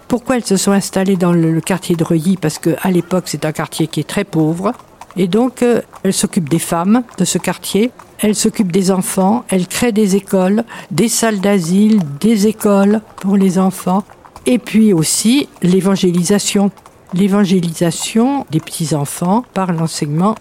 Pourquoi 0.08 0.36
elles 0.36 0.44
se 0.44 0.56
sont 0.56 0.72
installées 0.72 1.16
dans 1.16 1.32
le 1.32 1.60
quartier 1.60 1.96
de 1.96 2.04
Reuilly? 2.04 2.36
Parce 2.36 2.58
qu'à 2.58 2.90
l'époque, 2.90 3.24
c'est 3.26 3.44
un 3.44 3.52
quartier 3.52 3.86
qui 3.86 4.00
est 4.00 4.08
très 4.08 4.24
pauvre. 4.24 4.72
Et 5.16 5.28
donc, 5.28 5.62
euh, 5.62 5.80
elles 6.02 6.12
s'occupent 6.12 6.48
des 6.48 6.58
femmes 6.58 7.04
de 7.18 7.24
ce 7.24 7.38
quartier, 7.38 7.92
elles 8.18 8.34
s'occupent 8.34 8.72
des 8.72 8.90
enfants, 8.90 9.44
elles 9.48 9.68
créent 9.68 9.92
des 9.92 10.16
écoles, 10.16 10.64
des 10.90 11.08
salles 11.08 11.40
d'asile, 11.40 12.00
des 12.20 12.48
écoles 12.48 13.00
pour 13.16 13.36
les 13.36 13.58
enfants, 13.58 14.02
et 14.44 14.58
puis 14.58 14.92
aussi 14.92 15.48
l'évangélisation. 15.62 16.72
L'évangélisation 17.14 18.44
des 18.50 18.58
petits-enfants 18.58 19.44
par 19.54 19.72
l'enseignement. 19.72 20.34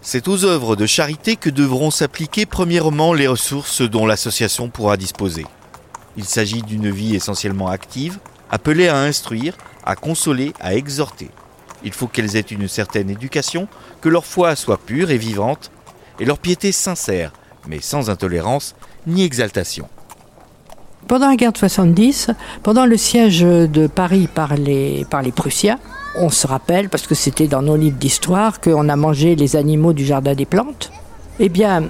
C'est 0.00 0.26
aux 0.26 0.44
œuvres 0.44 0.74
de 0.74 0.84
charité 0.84 1.36
que 1.36 1.48
devront 1.48 1.92
s'appliquer 1.92 2.44
premièrement 2.44 3.14
les 3.14 3.28
ressources 3.28 3.82
dont 3.82 4.04
l'association 4.04 4.68
pourra 4.68 4.96
disposer. 4.96 5.46
Il 6.16 6.24
s'agit 6.24 6.62
d'une 6.62 6.90
vie 6.90 7.14
essentiellement 7.14 7.68
active, 7.68 8.18
appelée 8.50 8.88
à 8.88 8.98
instruire, 8.98 9.56
à 9.86 9.94
consoler, 9.94 10.54
à 10.58 10.74
exhorter. 10.74 11.30
Il 11.84 11.92
faut 11.92 12.08
qu'elles 12.08 12.34
aient 12.34 12.40
une 12.40 12.66
certaine 12.66 13.08
éducation, 13.08 13.68
que 14.00 14.08
leur 14.08 14.26
foi 14.26 14.56
soit 14.56 14.78
pure 14.78 15.12
et 15.12 15.18
vivante, 15.18 15.70
et 16.18 16.24
leur 16.24 16.38
piété 16.38 16.72
sincère, 16.72 17.32
mais 17.68 17.80
sans 17.80 18.10
intolérance 18.10 18.74
ni 19.06 19.22
exaltation. 19.22 19.88
Pendant 21.06 21.28
la 21.28 21.36
guerre 21.36 21.52
de 21.52 21.58
70, 21.58 22.30
pendant 22.62 22.86
le 22.86 22.96
siège 22.96 23.40
de 23.42 23.86
Paris 23.86 24.28
par 24.32 24.56
les, 24.56 25.04
par 25.10 25.22
les 25.22 25.32
Prussiens, 25.32 25.78
on 26.16 26.30
se 26.30 26.46
rappelle, 26.46 26.88
parce 26.88 27.06
que 27.06 27.14
c'était 27.14 27.46
dans 27.46 27.62
nos 27.62 27.76
livres 27.76 27.96
d'histoire, 27.98 28.60
qu'on 28.60 28.88
a 28.88 28.96
mangé 28.96 29.34
les 29.34 29.56
animaux 29.56 29.92
du 29.92 30.04
jardin 30.04 30.34
des 30.34 30.44
plantes. 30.46 30.92
Eh 31.40 31.48
bien, 31.48 31.84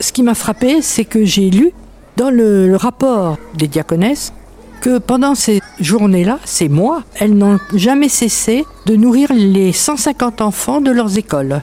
ce 0.00 0.12
qui 0.12 0.22
m'a 0.22 0.34
frappé, 0.34 0.82
c'est 0.82 1.04
que 1.04 1.24
j'ai 1.24 1.50
lu 1.50 1.72
dans 2.16 2.30
le, 2.30 2.74
rapport 2.76 3.38
des 3.54 3.68
diaconesses 3.68 4.32
que 4.80 4.98
pendant 4.98 5.34
ces 5.34 5.60
journées-là, 5.80 6.40
ces 6.44 6.68
mois, 6.68 7.04
elles 7.20 7.34
n'ont 7.34 7.60
jamais 7.74 8.08
cessé 8.08 8.64
de 8.86 8.96
nourrir 8.96 9.32
les 9.32 9.72
150 9.72 10.40
enfants 10.40 10.80
de 10.80 10.90
leurs 10.90 11.16
écoles. 11.16 11.62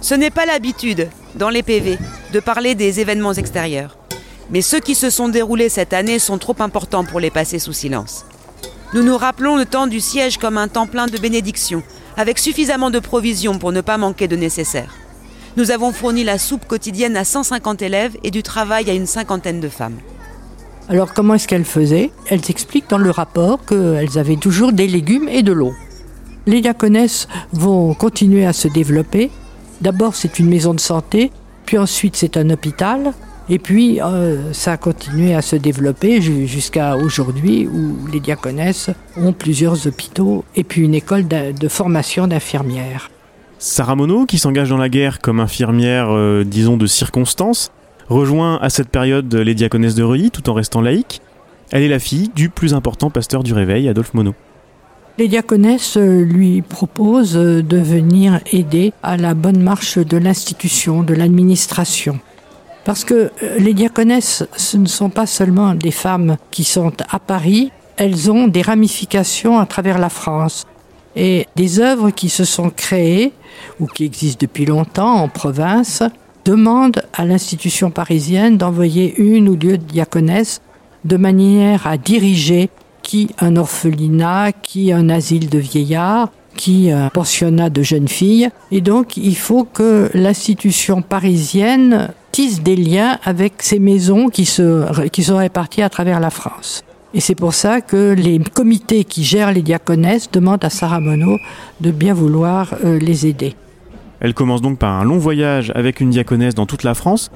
Ce 0.00 0.14
n'est 0.14 0.30
pas 0.30 0.44
l'habitude, 0.44 1.08
dans 1.36 1.50
les 1.50 1.62
PV, 1.62 1.98
de 2.32 2.40
parler 2.40 2.74
des 2.74 2.98
événements 3.00 3.32
extérieurs. 3.32 3.96
Mais 4.50 4.60
ceux 4.60 4.80
qui 4.80 4.94
se 4.94 5.10
sont 5.10 5.28
déroulés 5.28 5.68
cette 5.68 5.92
année 5.92 6.18
sont 6.18 6.38
trop 6.38 6.56
importants 6.58 7.04
pour 7.04 7.20
les 7.20 7.30
passer 7.30 7.58
sous 7.58 7.72
silence. 7.72 8.24
Nous 8.94 9.02
nous 9.02 9.16
rappelons 9.16 9.56
le 9.56 9.64
temps 9.64 9.88
du 9.88 10.00
siège 10.00 10.38
comme 10.38 10.56
un 10.56 10.68
temps 10.68 10.86
plein 10.86 11.06
de 11.06 11.18
bénédictions, 11.18 11.82
avec 12.16 12.38
suffisamment 12.38 12.90
de 12.90 13.00
provisions 13.00 13.58
pour 13.58 13.72
ne 13.72 13.80
pas 13.80 13.98
manquer 13.98 14.28
de 14.28 14.36
nécessaire. 14.36 14.94
Nous 15.56 15.72
avons 15.72 15.90
fourni 15.90 16.22
la 16.22 16.38
soupe 16.38 16.66
quotidienne 16.66 17.16
à 17.16 17.24
150 17.24 17.82
élèves 17.82 18.16
et 18.22 18.30
du 18.30 18.42
travail 18.44 18.88
à 18.88 18.94
une 18.94 19.06
cinquantaine 19.06 19.58
de 19.58 19.68
femmes. 19.68 19.96
Alors 20.88 21.14
comment 21.14 21.34
est-ce 21.34 21.48
qu'elles 21.48 21.64
faisaient? 21.64 22.12
Elles 22.28 22.48
expliquent 22.48 22.88
dans 22.88 22.98
le 22.98 23.10
rapport 23.10 23.64
qu'elles 23.64 24.18
avaient 24.18 24.36
toujours 24.36 24.72
des 24.72 24.86
légumes 24.86 25.28
et 25.28 25.42
de 25.42 25.52
l'eau. 25.52 25.74
Les 26.46 26.60
diaconesses 26.60 27.26
vont 27.52 27.92
continuer 27.94 28.46
à 28.46 28.52
se 28.52 28.68
développer. 28.68 29.32
D'abord 29.80 30.14
c'est 30.14 30.38
une 30.38 30.48
maison 30.48 30.74
de 30.74 30.80
santé, 30.80 31.32
puis 31.64 31.76
ensuite 31.76 32.14
c'est 32.14 32.36
un 32.36 32.50
hôpital, 32.50 33.12
et 33.48 33.58
puis 33.58 34.00
euh, 34.00 34.52
ça 34.52 34.72
a 34.72 34.76
continué 34.76 35.34
à 35.34 35.42
se 35.42 35.56
développer 35.56 36.20
jusqu'à 36.20 36.96
aujourd'hui 36.96 37.66
où 37.66 37.96
les 38.12 38.20
diaconesses 38.20 38.90
ont 39.16 39.32
plusieurs 39.32 39.86
hôpitaux 39.86 40.44
et 40.54 40.64
puis 40.64 40.82
une 40.82 40.94
école 40.94 41.26
de 41.28 41.68
formation 41.68 42.26
d'infirmières. 42.26 43.10
Sarah 43.58 43.94
Monod, 43.94 44.26
qui 44.26 44.38
s'engage 44.38 44.68
dans 44.68 44.76
la 44.76 44.90
guerre 44.90 45.20
comme 45.20 45.40
infirmière, 45.40 46.08
euh, 46.10 46.44
disons, 46.44 46.76
de 46.76 46.86
circonstance, 46.86 47.72
rejoint 48.08 48.58
à 48.60 48.68
cette 48.68 48.88
période 48.88 49.34
les 49.34 49.54
diaconesses 49.54 49.94
de 49.94 50.02
Reuilly 50.02 50.30
tout 50.30 50.50
en 50.50 50.54
restant 50.54 50.82
laïque. 50.82 51.22
Elle 51.70 51.82
est 51.82 51.88
la 51.88 51.98
fille 51.98 52.30
du 52.34 52.50
plus 52.50 52.74
important 52.74 53.10
pasteur 53.10 53.42
du 53.42 53.54
Réveil, 53.54 53.88
Adolphe 53.88 54.12
Monod. 54.14 54.34
Les 55.18 55.28
diaconesses 55.28 55.96
euh, 55.96 56.22
lui 56.22 56.60
proposent 56.60 57.32
de 57.32 57.78
venir 57.78 58.40
aider 58.52 58.92
à 59.02 59.16
la 59.16 59.32
bonne 59.32 59.62
marche 59.62 59.96
de 59.96 60.18
l'institution, 60.18 61.02
de 61.02 61.14
l'administration. 61.14 62.20
Parce 62.86 63.04
que 63.04 63.32
les 63.58 63.74
diaconesses, 63.74 64.44
ce 64.56 64.76
ne 64.76 64.86
sont 64.86 65.10
pas 65.10 65.26
seulement 65.26 65.74
des 65.74 65.90
femmes 65.90 66.36
qui 66.52 66.62
sont 66.62 66.92
à 67.10 67.18
Paris, 67.18 67.72
elles 67.96 68.30
ont 68.30 68.46
des 68.46 68.62
ramifications 68.62 69.58
à 69.58 69.66
travers 69.66 69.98
la 69.98 70.08
France. 70.08 70.64
Et 71.16 71.48
des 71.56 71.80
œuvres 71.80 72.10
qui 72.10 72.28
se 72.28 72.44
sont 72.44 72.70
créées 72.70 73.32
ou 73.80 73.86
qui 73.86 74.04
existent 74.04 74.38
depuis 74.42 74.66
longtemps 74.66 75.14
en 75.14 75.28
province 75.28 76.04
demandent 76.44 77.02
à 77.12 77.24
l'institution 77.24 77.90
parisienne 77.90 78.56
d'envoyer 78.56 79.16
une 79.16 79.48
ou 79.48 79.56
deux 79.56 79.78
diaconesses 79.78 80.60
de 81.04 81.16
manière 81.16 81.88
à 81.88 81.96
diriger 81.96 82.70
qui 83.02 83.30
un 83.40 83.56
orphelinat, 83.56 84.52
qui 84.52 84.92
un 84.92 85.08
asile 85.08 85.48
de 85.48 85.58
vieillards, 85.58 86.30
qui 86.56 86.92
un 86.92 87.08
pensionnat 87.08 87.68
de 87.68 87.82
jeunes 87.82 88.08
filles. 88.08 88.50
Et 88.70 88.80
donc, 88.80 89.16
il 89.16 89.36
faut 89.36 89.64
que 89.64 90.08
l'institution 90.14 91.02
parisienne 91.02 92.10
des 92.62 92.76
liens 92.76 93.18
avec 93.24 93.62
ces 93.62 93.78
maisons 93.78 94.28
qui 94.28 94.44
sont 94.44 94.84
réparties 95.36 95.82
à 95.82 95.88
travers 95.88 96.20
la 96.20 96.30
France. 96.30 96.84
Et 97.14 97.20
c'est 97.20 97.34
pour 97.34 97.54
ça 97.54 97.80
que 97.80 98.12
les 98.12 98.38
comités 98.38 99.04
qui 99.04 99.24
gèrent 99.24 99.52
les 99.52 99.62
diaconesses 99.62 100.30
demandent 100.30 100.64
à 100.64 100.68
Sarah 100.68 101.00
Monod 101.00 101.38
de 101.80 101.90
bien 101.90 102.12
vouloir 102.12 102.74
euh, 102.84 102.98
les 102.98 103.26
aider. 103.26 103.54
Elle 104.20 104.34
commence 104.34 104.60
donc 104.60 104.78
par 104.78 104.92
un 105.00 105.04
long 105.04 105.18
voyage 105.18 105.72
avec 105.74 106.00
une 106.00 106.10
diaconesse 106.10 106.54
dans 106.54 106.66
toute 106.66 106.82
la 106.82 106.94
France. 106.94 107.30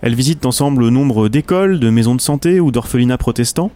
Elle 0.00 0.14
visite 0.14 0.46
ensemble 0.46 0.88
nombre 0.88 1.28
d'écoles, 1.28 1.78
de 1.78 1.90
maisons 1.90 2.14
de 2.14 2.20
santé 2.22 2.58
ou 2.58 2.70
d'orphelinats 2.70 3.18
protestants. 3.18 3.70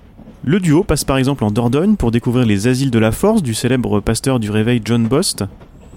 Le 0.45 0.59
duo 0.59 0.85
passe 0.85 1.05
par 1.05 1.19
exemple 1.19 1.45
en 1.45 1.51
Dordogne 1.51 1.97
pour 1.97 2.13
découvrir 2.13 2.47
les 2.47 2.67
asiles 2.67 2.91
de 2.91 2.99
la 2.99 3.13
force 3.13 3.43
du 3.43 3.53
célèbre 3.53 4.01
pasteur 4.01 4.41
du 4.41 4.51
réveil 4.51 4.81
John 4.83 5.07
Bost, 5.07 5.45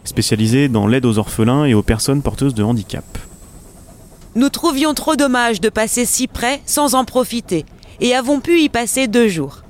spécialisé 0.03 0.67
dans 0.67 0.85
l'aide 0.85 1.05
aux 1.05 1.17
orphelins 1.17 1.63
et 1.63 1.73
aux 1.73 1.81
personnes 1.81 2.21
porteuses 2.21 2.55
de 2.55 2.63
handicap. 2.63 3.05
Nous 4.37 4.49
trouvions 4.49 4.93
trop 4.93 5.15
dommage 5.15 5.61
de 5.61 5.69
passer 5.69 6.03
si 6.03 6.27
près 6.27 6.59
sans 6.65 6.93
en 6.93 7.05
profiter, 7.05 7.65
et 8.01 8.13
avons 8.13 8.41
pu 8.41 8.59
y 8.59 8.67
passer 8.67 9.07
deux 9.07 9.29
jours. 9.29 9.61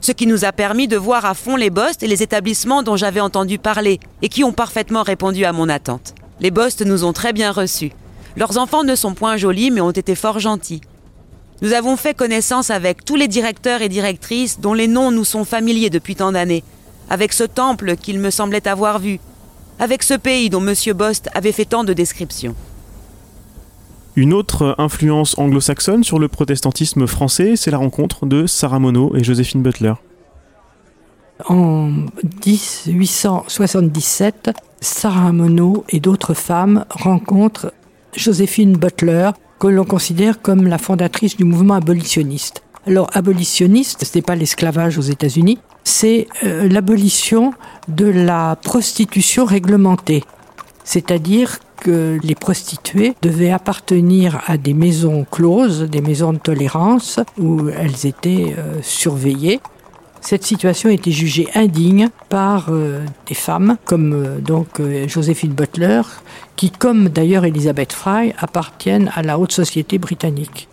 Ce 0.00 0.10
qui 0.10 0.26
nous 0.26 0.44
a 0.44 0.50
permis 0.50 0.88
de 0.88 0.96
voir 0.96 1.24
à 1.24 1.34
fond 1.34 1.54
les 1.54 1.70
Bostes 1.70 2.02
et 2.02 2.08
les 2.08 2.20
établissements 2.20 2.82
dont 2.82 2.96
j'avais 2.96 3.20
entendu 3.20 3.60
parler 3.60 4.00
et 4.20 4.28
qui 4.28 4.42
ont 4.42 4.52
parfaitement 4.52 5.04
répondu 5.04 5.44
à 5.44 5.52
mon 5.52 5.68
attente. 5.68 6.16
Les 6.40 6.50
Bostes 6.50 6.82
nous 6.82 7.04
ont 7.04 7.12
très 7.12 7.32
bien 7.32 7.52
reçus. 7.52 7.92
Leurs 8.36 8.58
enfants 8.58 8.82
ne 8.82 8.96
sont 8.96 9.14
point 9.14 9.36
jolis 9.36 9.70
mais 9.70 9.80
ont 9.80 9.92
été 9.92 10.16
fort 10.16 10.40
gentils. 10.40 10.80
Nous 11.62 11.72
avons 11.72 11.96
fait 11.96 12.14
connaissance 12.14 12.70
avec 12.70 13.04
tous 13.04 13.14
les 13.14 13.28
directeurs 13.28 13.80
et 13.80 13.88
directrices 13.88 14.58
dont 14.58 14.74
les 14.74 14.88
noms 14.88 15.12
nous 15.12 15.24
sont 15.24 15.44
familiers 15.44 15.90
depuis 15.90 16.16
tant 16.16 16.32
d'années, 16.32 16.64
avec 17.10 17.32
ce 17.32 17.44
temple 17.44 17.94
qu'il 17.94 18.18
me 18.18 18.30
semblait 18.30 18.66
avoir 18.66 18.98
vu, 18.98 19.20
avec 19.78 20.02
ce 20.02 20.14
pays 20.14 20.50
dont 20.50 20.66
M. 20.66 20.74
Bost 20.94 21.28
avait 21.32 21.52
fait 21.52 21.66
tant 21.66 21.84
de 21.84 21.92
descriptions. 21.92 22.56
Une 24.20 24.34
autre 24.34 24.74
influence 24.76 25.38
anglo-saxonne 25.38 26.04
sur 26.04 26.18
le 26.18 26.28
protestantisme 26.28 27.06
français, 27.06 27.56
c'est 27.56 27.70
la 27.70 27.78
rencontre 27.78 28.26
de 28.26 28.46
Sarah 28.46 28.78
Monod 28.78 29.16
et 29.16 29.24
Joséphine 29.24 29.62
Butler. 29.62 29.94
En 31.48 31.90
1877, 32.44 34.50
Sarah 34.82 35.32
Monod 35.32 35.84
et 35.88 36.00
d'autres 36.00 36.34
femmes 36.34 36.84
rencontrent 36.90 37.72
Joséphine 38.14 38.76
Butler, 38.76 39.30
que 39.58 39.68
l'on 39.68 39.86
considère 39.86 40.42
comme 40.42 40.66
la 40.66 40.76
fondatrice 40.76 41.38
du 41.38 41.44
mouvement 41.44 41.76
abolitionniste. 41.76 42.62
Alors, 42.86 43.08
abolitionniste, 43.14 44.04
ce 44.04 44.18
n'est 44.18 44.22
pas 44.22 44.36
l'esclavage 44.36 44.98
aux 44.98 45.00
États-Unis, 45.00 45.60
c'est 45.82 46.28
euh, 46.44 46.68
l'abolition 46.68 47.54
de 47.88 48.04
la 48.04 48.56
prostitution 48.56 49.46
réglementée. 49.46 50.24
C'est-à-dire 50.84 51.58
que 51.80 52.18
les 52.22 52.34
prostituées 52.34 53.14
devaient 53.22 53.50
appartenir 53.50 54.40
à 54.46 54.56
des 54.56 54.74
maisons 54.74 55.26
closes, 55.30 55.82
des 55.82 56.00
maisons 56.00 56.32
de 56.32 56.38
tolérance, 56.38 57.20
où 57.38 57.68
elles 57.68 58.06
étaient 58.06 58.54
euh, 58.58 58.80
surveillées. 58.82 59.60
Cette 60.20 60.44
situation 60.44 60.90
était 60.90 61.10
jugée 61.10 61.48
indigne 61.54 62.10
par 62.28 62.66
euh, 62.68 63.04
des 63.26 63.34
femmes 63.34 63.78
comme 63.86 64.12
euh, 64.12 64.38
donc 64.38 64.80
Joséphine 65.06 65.52
Butler, 65.52 66.02
qui, 66.56 66.70
comme 66.70 67.08
d'ailleurs 67.08 67.44
Elizabeth 67.44 67.92
Fry, 67.92 68.34
appartiennent 68.38 69.10
à 69.14 69.22
la 69.22 69.38
haute 69.38 69.52
société 69.52 69.98
britannique. 69.98 70.69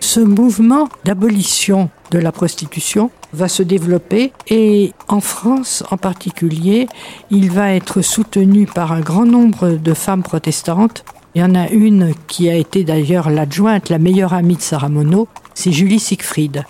Ce 0.00 0.20
mouvement 0.20 0.88
d'abolition 1.04 1.90
de 2.10 2.18
la 2.18 2.32
prostitution 2.32 3.10
va 3.32 3.48
se 3.48 3.62
développer 3.62 4.32
et 4.48 4.92
en 5.08 5.20
France 5.20 5.82
en 5.90 5.96
particulier, 5.96 6.88
il 7.30 7.50
va 7.50 7.72
être 7.72 8.02
soutenu 8.02 8.66
par 8.66 8.92
un 8.92 9.00
grand 9.00 9.26
nombre 9.26 9.70
de 9.70 9.94
femmes 9.94 10.22
protestantes. 10.22 11.04
Il 11.34 11.40
y 11.40 11.44
en 11.44 11.54
a 11.54 11.68
une 11.68 12.14
qui 12.28 12.48
a 12.48 12.54
été 12.54 12.84
d'ailleurs 12.84 13.30
l'adjointe, 13.30 13.90
la 13.90 13.98
meilleure 13.98 14.32
amie 14.32 14.56
de 14.56 14.62
Sarah 14.62 14.88
Monod, 14.88 15.26
c'est 15.54 15.72
Julie 15.72 16.00
Siegfried. 16.00 16.64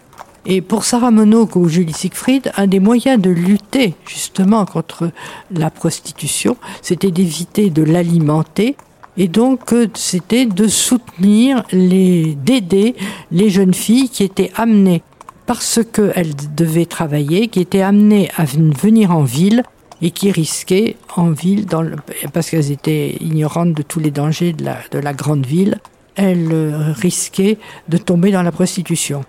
Et 0.49 0.61
pour 0.61 0.85
Sarah 0.85 1.11
Monod 1.11 1.57
ou 1.57 1.69
Julie 1.69 1.93
Siegfried, 1.93 2.53
un 2.57 2.69
des 2.69 2.79
moyens 2.79 3.21
de 3.21 3.31
lutter 3.31 3.95
justement 4.07 4.65
contre 4.65 5.11
la 5.51 5.71
prostitution, 5.71 6.57
c'était 6.83 7.11
d'éviter 7.11 7.69
de 7.69 7.83
l'alimenter 7.83 8.77
et 9.19 9.29
donc 9.29 9.73
euh, 9.73 9.89
c'était 9.95 10.47
de 10.47 10.69
soutenir 10.69 11.65
les 11.73 12.35
d'aider 12.35 12.95
les 13.31 13.51
jeunes 13.51 13.75
filles 13.75 14.09
qui 14.09 14.25
étaient 14.25 14.53
amenées 14.57 15.03
parce 15.47 15.81
qu'elles 15.93 16.35
devaient 16.57 16.87
travailler, 16.87 17.49
qui 17.49 17.61
étaient 17.61 17.83
amenées 17.83 18.31
à 18.37 18.45
venir 18.45 19.13
en 19.13 19.23
ville 19.23 19.63
et 20.03 20.11
qui 20.11 20.31
risquaient 20.31 20.97
en 21.15 21.31
ville, 21.31 21.67
dans 21.67 21.83
le, 21.83 21.97
parce 22.33 22.51
qu'elles 22.51 22.71
étaient 22.71 23.17
ignorantes 23.21 23.73
de 23.73 23.83
tous 23.83 24.01
les 24.01 24.11
dangers 24.11 24.53
de 24.53 24.65
la, 24.65 24.79
de 24.91 24.99
la 24.99 25.15
grande 25.15 25.47
ville, 25.47 25.79
elles 26.17 26.51
euh, 26.53 26.93
risquaient 26.93 27.59
de 27.89 27.97
tomber 27.97 28.31
dans 28.31 28.43
la 28.43 28.53
prostitution. 28.53 29.25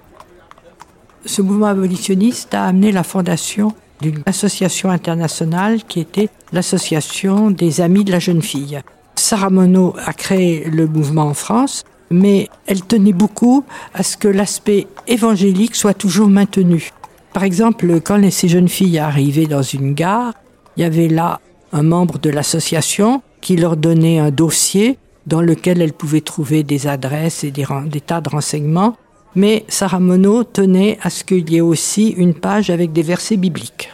Ce 1.25 1.41
mouvement 1.41 1.67
abolitionniste 1.67 2.53
a 2.53 2.65
amené 2.65 2.91
la 2.91 3.03
fondation 3.03 3.73
d'une 4.01 4.23
association 4.25 4.89
internationale 4.89 5.83
qui 5.83 5.99
était 5.99 6.29
l'association 6.51 7.51
des 7.51 7.81
amis 7.81 8.03
de 8.03 8.11
la 8.11 8.19
jeune 8.19 8.41
fille. 8.41 8.81
Sarah 9.19 9.49
Monod 9.49 9.93
a 10.05 10.13
créé 10.13 10.65
le 10.69 10.87
mouvement 10.87 11.23
en 11.23 11.33
France, 11.33 11.83
mais 12.09 12.47
elle 12.67 12.83
tenait 12.83 13.13
beaucoup 13.13 13.63
à 13.93 14.03
ce 14.03 14.15
que 14.15 14.27
l'aspect 14.27 14.87
évangélique 15.07 15.75
soit 15.75 15.93
toujours 15.93 16.29
maintenu. 16.29 16.91
Par 17.33 17.43
exemple, 17.43 17.99
quand 18.01 18.21
ces 18.31 18.47
jeunes 18.47 18.69
filles 18.69 18.99
arrivaient 18.99 19.45
dans 19.45 19.61
une 19.61 19.93
gare, 19.93 20.33
il 20.75 20.81
y 20.81 20.85
avait 20.85 21.07
là 21.07 21.41
un 21.73 21.83
membre 21.83 22.19
de 22.19 22.29
l'association 22.29 23.21
qui 23.41 23.57
leur 23.57 23.75
donnait 23.75 24.19
un 24.19 24.31
dossier 24.31 24.97
dans 25.25 25.41
lequel 25.41 25.81
elles 25.81 25.93
pouvaient 25.93 26.21
trouver 26.21 26.63
des 26.63 26.87
adresses 26.87 27.43
et 27.43 27.51
des, 27.51 27.65
des 27.87 28.01
tas 28.01 28.21
de 28.21 28.29
renseignements. 28.29 28.95
Mais 29.35 29.65
Sarah 29.67 29.99
Monod 29.99 30.51
tenait 30.53 30.97
à 31.01 31.09
ce 31.09 31.23
qu'il 31.23 31.49
y 31.49 31.57
ait 31.57 31.61
aussi 31.61 32.09
une 32.09 32.33
page 32.33 32.69
avec 32.69 32.93
des 32.93 33.03
versets 33.03 33.37
bibliques. 33.37 33.91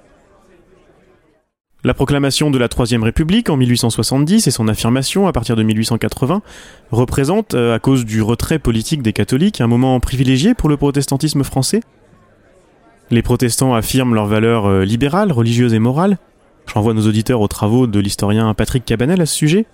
La 1.86 1.94
proclamation 1.94 2.50
de 2.50 2.58
la 2.58 2.70
Troisième 2.70 3.04
République 3.04 3.50
en 3.50 3.58
1870 3.58 4.48
et 4.48 4.52
son 4.52 4.70
affirmation 4.70 5.28
à 5.28 5.34
partir 5.34 5.58
de 5.58 5.64
1880 5.64 6.42
représentent, 6.92 7.56
euh, 7.56 7.76
à 7.76 7.80
cause 7.80 8.06
du 8.06 8.22
retrait 8.22 8.58
politique 8.58 9.02
des 9.02 9.12
catholiques, 9.12 9.60
un 9.60 9.68
moment 9.68 10.00
privilégié 10.00 10.54
pour 10.54 10.70
le 10.70 10.78
protestantisme 10.78 11.44
français. 11.44 11.82
Les 13.12 13.22
protestants 13.22 13.74
affirment 13.74 14.16
leurs 14.16 14.28
valeurs 14.28 14.66
euh, 14.66 14.86
libérales, 14.86 15.34
religieuses 15.34 15.74
et 15.74 15.80
morales. 15.80 16.20
J'envoie 16.74 16.94
nos 16.94 17.06
auditeurs 17.06 17.42
aux 17.42 17.50
travaux 17.50 17.86
de 17.86 18.00
l'historien 18.00 18.54
Patrick 18.54 18.86
Cabanel 18.86 19.20
à 19.20 19.26
ce 19.26 19.36
sujet. 19.36 19.66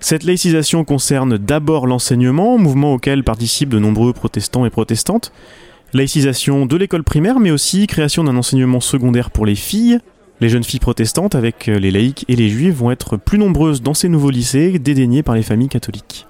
Cette 0.00 0.24
laïcisation 0.24 0.84
concerne 0.84 1.38
d'abord 1.38 1.86
l'enseignement, 1.86 2.58
mouvement 2.58 2.92
auquel 2.92 3.24
participent 3.24 3.70
de 3.70 3.78
nombreux 3.78 4.12
protestants 4.12 4.66
et 4.66 4.70
protestantes. 4.70 5.32
Laïcisation 5.94 6.66
de 6.66 6.76
l'école 6.76 7.02
primaire, 7.02 7.40
mais 7.40 7.50
aussi 7.50 7.86
création 7.86 8.24
d'un 8.24 8.36
enseignement 8.36 8.80
secondaire 8.80 9.30
pour 9.30 9.46
les 9.46 9.54
filles, 9.54 10.00
les 10.40 10.48
jeunes 10.48 10.64
filles 10.64 10.80
protestantes, 10.80 11.34
avec 11.34 11.68
euh, 11.68 11.78
les 11.78 11.90
laïcs 11.90 12.24
et 12.28 12.36
les 12.36 12.48
juifs, 12.48 12.74
vont 12.74 12.90
être 12.90 13.16
plus 13.16 13.38
nombreuses 13.38 13.82
dans 13.82 13.94
ces 13.94 14.08
nouveaux 14.08 14.30
lycées, 14.30 14.78
dédaignés 14.78 15.22
par 15.22 15.34
les 15.34 15.42
familles 15.42 15.68
catholiques. 15.68 16.26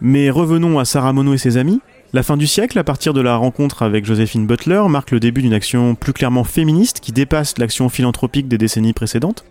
Mais 0.00 0.30
revenons 0.30 0.78
à 0.78 0.84
Sarah 0.84 1.12
Monod 1.12 1.34
et 1.34 1.38
ses 1.38 1.56
amis. 1.56 1.80
La 2.12 2.22
fin 2.22 2.36
du 2.36 2.46
siècle, 2.46 2.78
à 2.78 2.84
partir 2.84 3.12
de 3.12 3.20
la 3.20 3.36
rencontre 3.36 3.82
avec 3.82 4.04
Joséphine 4.04 4.46
Butler, 4.46 4.82
marque 4.88 5.10
le 5.10 5.20
début 5.20 5.42
d'une 5.42 5.52
action 5.52 5.94
plus 5.94 6.12
clairement 6.12 6.44
féministe 6.44 7.00
qui 7.00 7.12
dépasse 7.12 7.58
l'action 7.58 7.88
philanthropique 7.88 8.48
des 8.48 8.58
décennies 8.58 8.92
précédentes. 8.92 9.44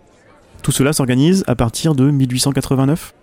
Tout 0.62 0.72
cela 0.72 0.94
s'organise 0.94 1.44
à 1.48 1.56
partir 1.56 1.94
de 1.94 2.10
1889 2.10 3.14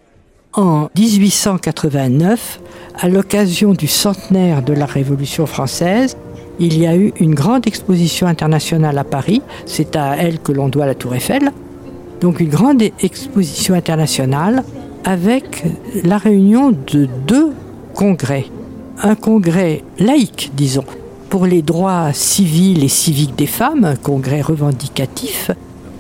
en 0.53 0.91
1889, 0.97 2.61
à 2.99 3.09
l'occasion 3.09 3.73
du 3.73 3.87
centenaire 3.87 4.63
de 4.63 4.73
la 4.73 4.87
Révolution 4.87 5.47
française, 5.47 6.17
il 6.59 6.79
y 6.79 6.87
a 6.87 6.97
eu 6.97 7.13
une 7.21 7.35
grande 7.35 7.67
exposition 7.67 8.27
internationale 8.27 8.99
à 8.99 9.05
Paris. 9.05 9.43
C'est 9.67 9.97
à 9.97 10.17
elle 10.17 10.39
que 10.41 10.53
l'on 10.53 10.69
doit 10.69 10.87
la 10.87 10.95
Tour 10.95 11.15
Eiffel. 11.15 11.53
Donc 12.21 12.41
une 12.41 12.51
grande 12.51 12.83
exposition 13.01 13.75
internationale 13.75 14.63
avec 15.05 15.65
la 16.05 16.19
réunion 16.19 16.71
de 16.71 17.09
deux 17.27 17.53
congrès. 17.95 18.47
Un 19.03 19.15
congrès 19.15 19.83
laïque, 19.99 20.51
disons, 20.55 20.85
pour 21.31 21.47
les 21.47 21.63
droits 21.63 22.13
civils 22.13 22.85
et 22.85 22.89
civiques 22.89 23.37
des 23.37 23.47
femmes, 23.47 23.85
un 23.85 23.97
congrès 23.97 24.43
revendicatif, 24.43 25.51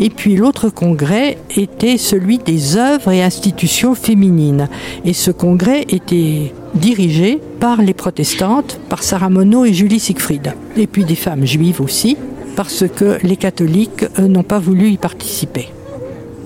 et 0.00 0.08
puis 0.08 0.34
l'autre 0.34 0.70
congrès 0.70 1.36
était 1.56 1.98
celui 1.98 2.38
des 2.38 2.76
œuvres 2.76 3.12
et 3.12 3.22
institutions 3.22 3.94
féminines. 3.94 4.68
Et 5.04 5.12
ce 5.12 5.30
congrès 5.30 5.84
était 5.90 6.54
dirigé 6.74 7.40
par 7.58 7.82
les 7.82 7.94
protestantes, 7.94 8.80
par 8.88 9.02
Sarah 9.02 9.30
Monod 9.30 9.66
et 9.66 9.74
Julie 9.74 10.00
Siegfried. 10.00 10.54
Et 10.76 10.86
puis 10.86 11.04
des 11.04 11.14
femmes 11.14 11.46
juives 11.46 11.80
aussi, 11.80 12.16
parce 12.56 12.84
que 12.88 13.18
les 13.22 13.36
catholiques 13.36 14.06
n'ont 14.18 14.42
pas 14.42 14.58
voulu 14.58 14.90
y 14.90 14.96
participer. 14.96 15.68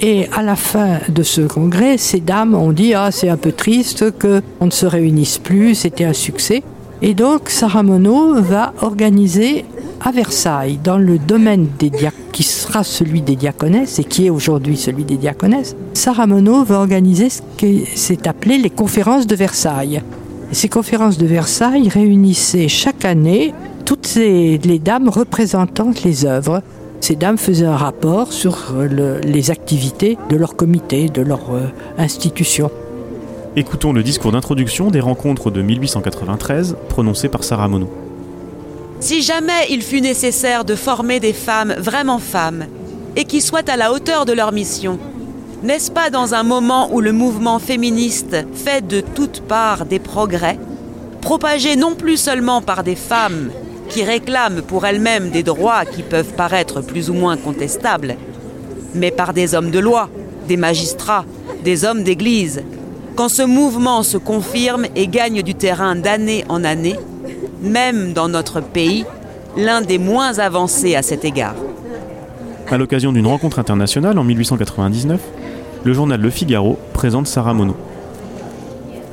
Et 0.01 0.27
à 0.33 0.43
la 0.43 0.57
fin 0.57 0.99
de 1.09 1.23
ce 1.23 1.43
congrès, 1.43 1.99
ces 1.99 2.21
dames 2.21 2.55
ont 2.55 2.73
dit 2.73 2.95
Ah, 2.95 3.11
c'est 3.11 3.29
un 3.29 3.37
peu 3.37 3.53
triste 3.53 4.13
qu'on 4.19 4.67
ne 4.67 4.71
se 4.71 4.87
réunisse 4.87 5.39
plus, 5.39 5.75
c'était 5.75 6.05
un 6.05 6.13
succès. 6.13 6.63
Et 7.01 7.15
donc, 7.15 7.51
Sarah 7.51 7.83
Monod 7.83 8.39
va 8.45 8.73
organiser 8.81 9.65
à 10.01 10.11
Versailles, 10.11 10.79
dans 10.83 10.99
le 10.99 11.19
domaine 11.19 11.69
des 11.79 11.91
qui 12.33 12.43
sera 12.43 12.83
celui 12.83 13.23
des 13.23 13.37
diaconesses 13.37 13.99
et 13.99 14.05
qui 14.05 14.27
est 14.27 14.31
aujourd'hui 14.31 14.77
celui 14.77 15.05
des 15.05 15.17
diaconesses, 15.17 15.77
Sarah 15.95 16.27
Monod 16.27 16.67
va 16.67 16.79
organiser 16.81 17.31
ce 17.31 17.43
qui 17.57 17.87
s'est 17.95 18.27
appelé 18.27 18.59
les 18.59 18.71
conférences 18.71 19.27
de 19.27 19.37
Versailles. 19.37 20.03
ces 20.53 20.69
conférences 20.69 21.19
de 21.19 21.27
Versailles 21.27 21.89
réunissaient 21.89 22.69
chaque 22.69 23.05
année 23.05 23.55
toutes 23.85 24.15
les, 24.17 24.59
dames 24.79 25.09
représentant 25.09 25.91
les 26.05 26.27
œuvres. 26.27 26.63
Ces 27.01 27.17
dames 27.17 27.39
faisaient 27.39 27.67
un 27.67 27.77
rapport 27.77 28.33
sur 28.33 28.75
les 29.23 29.51
activités 29.51 30.17
de 30.31 30.37
leur 30.37 30.57
comité, 30.57 31.09
de 31.09 31.23
leur 31.23 31.55
euh, 31.55 31.67
institution. 31.99 32.71
Écoutons 33.57 33.93
le 33.93 34.03
discours 34.03 34.33
d'introduction 34.33 34.91
des 34.91 35.01
rencontres 35.01 35.51
de 35.51 35.63
1893 35.63 36.77
prononcé 36.89 37.29
par 37.29 37.45
Sarah 37.45 37.69
Monod. 37.69 38.04
Si 39.05 39.21
jamais 39.21 39.67
il 39.69 39.83
fut 39.83 40.01
nécessaire 40.01 40.65
de 40.65 40.75
former 40.75 41.21
des 41.21 41.35
femmes 41.35 41.75
vraiment 41.77 42.19
femmes, 42.19 42.65
et 43.17 43.25
qui 43.27 43.43
soient 43.43 43.69
à 43.69 43.77
la 43.77 43.93
hauteur 43.93 44.25
de 44.25 44.33
leur 44.33 44.51
mission, 44.51 44.99
n'est-ce 45.63 45.91
pas 45.91 46.09
dans 46.09 46.33
un 46.33 46.43
moment 46.43 46.89
où 46.91 47.03
le 47.03 47.13
mouvement 47.13 47.59
féministe 47.59 48.35
fait 48.55 48.81
de 48.81 49.03
toutes 49.03 49.43
parts 49.43 49.85
des 49.85 49.99
progrès, 49.99 50.59
propagé 51.21 51.77
non 51.77 51.95
plus 51.95 52.17
seulement 52.17 52.63
par 52.63 52.83
des 52.83 52.95
femmes 52.95 53.51
qui 53.91 54.03
réclament 54.05 54.63
pour 54.63 54.87
elles-mêmes 54.87 55.29
des 55.29 55.43
droits 55.43 55.85
qui 55.85 56.03
peuvent 56.03 56.33
paraître 56.33 56.81
plus 56.81 57.11
ou 57.11 57.13
moins 57.13 57.37
contestables, 57.37 58.17
mais 58.95 59.11
par 59.11 59.35
des 59.35 59.55
hommes 59.55 59.71
de 59.71 59.81
loi, 59.81 60.09
des 60.49 60.57
magistrats, 60.57 61.27
des 61.63 61.85
hommes 61.85 62.05
d'église, 62.05 62.63
quand 63.17 63.29
ce 63.29 63.43
mouvement 63.43 64.03
se 64.03 64.17
confirme 64.17 64.87
et 64.97 65.09
gagne 65.09 65.43
du 65.43 65.55
terrain 65.55 65.95
d'année 65.95 66.47
en 66.49 66.65
année, 66.65 66.97
même 67.65 68.13
dans 68.13 68.29
notre 68.29 68.61
pays, 68.61 69.05
l'un 69.57 69.81
des 69.81 69.99
moins 69.99 70.39
avancés 70.39 70.95
à 70.95 71.03
cet 71.03 71.25
égard. 71.25 71.55
À 72.71 72.79
l'occasion 72.79 73.13
d'une 73.13 73.27
rencontre 73.27 73.59
internationale 73.59 74.19
en 74.19 74.25
1899, 74.25 75.21
le 75.85 75.93
journal 75.93 76.21
Le 76.21 76.31
Figaro 76.31 76.79
présente 76.93 77.27
Sarah 77.27 77.55
Monod. 77.55 77.77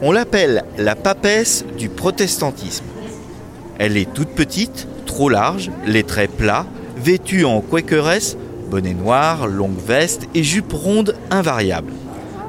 On 0.02 0.12
l'appelle 0.12 0.64
la 0.78 0.96
papesse 0.96 1.66
du 1.78 1.90
protestantisme. 1.90 2.86
Elle 3.78 3.98
est 3.98 4.12
toute 4.12 4.30
petite, 4.30 4.88
trop 5.06 5.30
large, 5.30 5.72
les 5.86 6.04
traits 6.04 6.32
plats, 6.32 6.66
vêtue 6.98 7.46
en 7.46 7.62
quakeresse, 7.62 8.38
bonnet 8.70 8.94
noir, 8.94 9.48
longue 9.48 9.80
veste 9.86 10.28
et 10.34 10.44
jupe 10.44 10.74
ronde 10.74 11.16
invariable. 11.30 11.92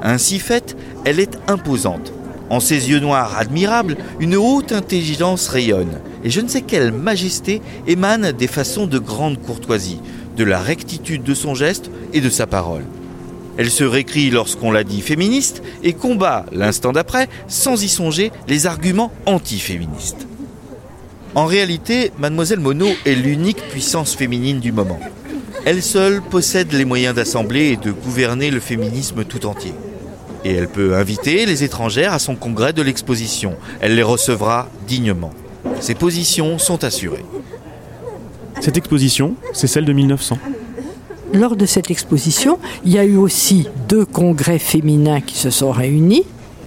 Ainsi 0.02 0.38
faite, 0.38 0.76
elle 1.04 1.20
est 1.20 1.38
imposante. 1.48 2.12
En 2.52 2.60
ses 2.60 2.90
yeux 2.90 3.00
noirs 3.00 3.38
admirables, 3.38 3.96
une 4.20 4.36
haute 4.36 4.72
intelligence 4.72 5.48
rayonne, 5.48 6.00
et 6.22 6.28
je 6.28 6.42
ne 6.42 6.48
sais 6.48 6.60
quelle 6.60 6.92
majesté 6.92 7.62
émane 7.86 8.32
des 8.32 8.46
façons 8.46 8.86
de 8.86 8.98
grande 8.98 9.40
courtoisie, 9.40 10.00
de 10.36 10.44
la 10.44 10.60
rectitude 10.60 11.22
de 11.22 11.32
son 11.32 11.54
geste 11.54 11.90
et 12.12 12.20
de 12.20 12.28
sa 12.28 12.46
parole. 12.46 12.84
Elle 13.56 13.70
se 13.70 13.84
récrie 13.84 14.28
lorsqu'on 14.28 14.70
la 14.70 14.84
dit 14.84 15.00
féministe 15.00 15.62
et 15.82 15.94
combat, 15.94 16.44
l'instant 16.52 16.92
d'après, 16.92 17.30
sans 17.48 17.82
y 17.82 17.88
songer, 17.88 18.30
les 18.48 18.66
arguments 18.66 19.12
anti-féministes. 19.24 20.26
En 21.34 21.46
réalité, 21.46 22.12
mademoiselle 22.18 22.60
Monod 22.60 22.92
est 23.06 23.14
l'unique 23.14 23.66
puissance 23.70 24.14
féminine 24.14 24.60
du 24.60 24.72
moment. 24.72 25.00
Elle 25.64 25.82
seule 25.82 26.20
possède 26.20 26.70
les 26.74 26.84
moyens 26.84 27.14
d'assembler 27.14 27.70
et 27.70 27.76
de 27.78 27.92
gouverner 27.92 28.50
le 28.50 28.60
féminisme 28.60 29.24
tout 29.24 29.46
entier. 29.46 29.72
Et 30.44 30.52
elle 30.55 30.68
peut 30.68 30.96
inviter 30.96 31.46
les 31.46 31.64
étrangères 31.64 32.12
à 32.12 32.18
son 32.18 32.35
congrès 32.35 32.72
de 32.72 32.83
l'exposition. 32.83 33.55
Elle 33.81 33.94
les 33.94 34.02
recevra 34.02 34.68
dignement. 34.87 35.31
Ses 35.81 35.94
positions 35.94 36.59
sont 36.59 36.83
assurées. 36.85 37.24
Cette 38.61 38.76
exposition, 38.76 39.35
c'est 39.52 39.66
celle 39.66 39.85
de 39.85 39.92
1900. 39.92 40.38
Lors 41.33 41.57
de 41.57 41.64
cette 41.66 41.90
exposition, 41.90 42.59
il 42.85 42.92
y 42.92 42.98
a 42.98 43.05
eu 43.05 43.16
aussi 43.16 43.68
deux 43.88 44.05
congrès 44.05 44.59
féminins 44.59 45.20
qui 45.20 45.37
se 45.37 45.50
sont 45.50 45.70
réunis. 45.70 46.24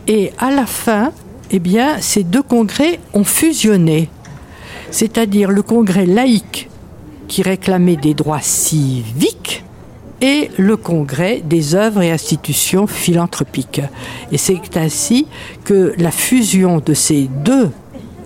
Et 0.07 0.31
à 0.38 0.51
la 0.51 0.65
fin, 0.65 1.11
eh 1.51 1.59
bien, 1.59 2.01
ces 2.01 2.23
deux 2.23 2.41
congrès 2.43 2.99
ont 3.13 3.23
fusionné. 3.23 4.09
c'est-à-dire 4.91 5.51
le 5.51 5.61
congrès 5.61 6.05
laïque 6.05 6.69
qui 7.27 7.41
réclamait 7.41 7.97
des 7.97 8.13
droits 8.13 8.39
civiques 8.41 9.64
et 10.21 10.49
le 10.58 10.78
congrès 10.78 11.41
des 11.43 11.75
œuvres 11.75 12.01
et 12.01 12.12
institutions 12.12 12.88
philanthropiques. 12.88 13.82
Et 14.32 14.38
c'est 14.38 14.78
ainsi 14.78 15.28
que 15.63 15.93
la 15.97 16.12
fusion 16.12 16.80
de 16.80 16.93
ces 16.93 17.30
deux 17.43 17.69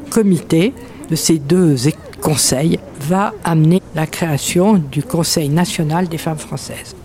comités, 0.09 0.73
de 1.09 1.15
ces 1.15 1.39
deux 1.39 1.75
conseils, 2.21 2.79
va 3.01 3.33
amener 3.43 3.81
la 3.95 4.05
création 4.05 4.73
du 4.73 5.01
Conseil 5.03 5.49
national 5.49 6.07
des 6.07 6.17
femmes 6.17 6.37
françaises. 6.37 6.95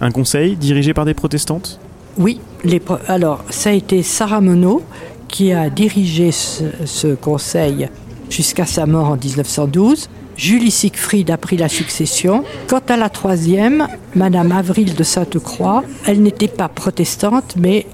Un 0.00 0.10
conseil 0.10 0.56
dirigé 0.56 0.94
par 0.94 1.04
des 1.04 1.14
protestantes? 1.14 1.80
Oui, 2.16 2.40
les, 2.64 2.80
alors 3.06 3.44
ça 3.50 3.70
a 3.70 3.72
été 3.72 4.02
Sarah 4.02 4.40
Monod 4.40 4.82
qui 5.28 5.52
a 5.52 5.70
dirigé 5.70 6.32
ce, 6.32 6.64
ce 6.84 7.14
conseil 7.14 7.88
jusqu'à 8.30 8.66
sa 8.66 8.86
mort 8.86 9.10
en 9.10 9.16
1912. 9.16 10.08
Julie 10.38 10.70
Siegfried 10.70 11.30
a 11.32 11.36
pris 11.36 11.56
la 11.56 11.68
succession. 11.68 12.44
Quant 12.68 12.80
à 12.88 12.96
la 12.96 13.08
troisième, 13.08 13.88
Madame 14.14 14.52
Avril 14.52 14.94
de 14.94 15.02
Sainte-Croix, 15.02 15.82
elle 16.06 16.22
n'était 16.22 16.46
pas 16.46 16.68
protestante, 16.68 17.56
mais 17.58 17.86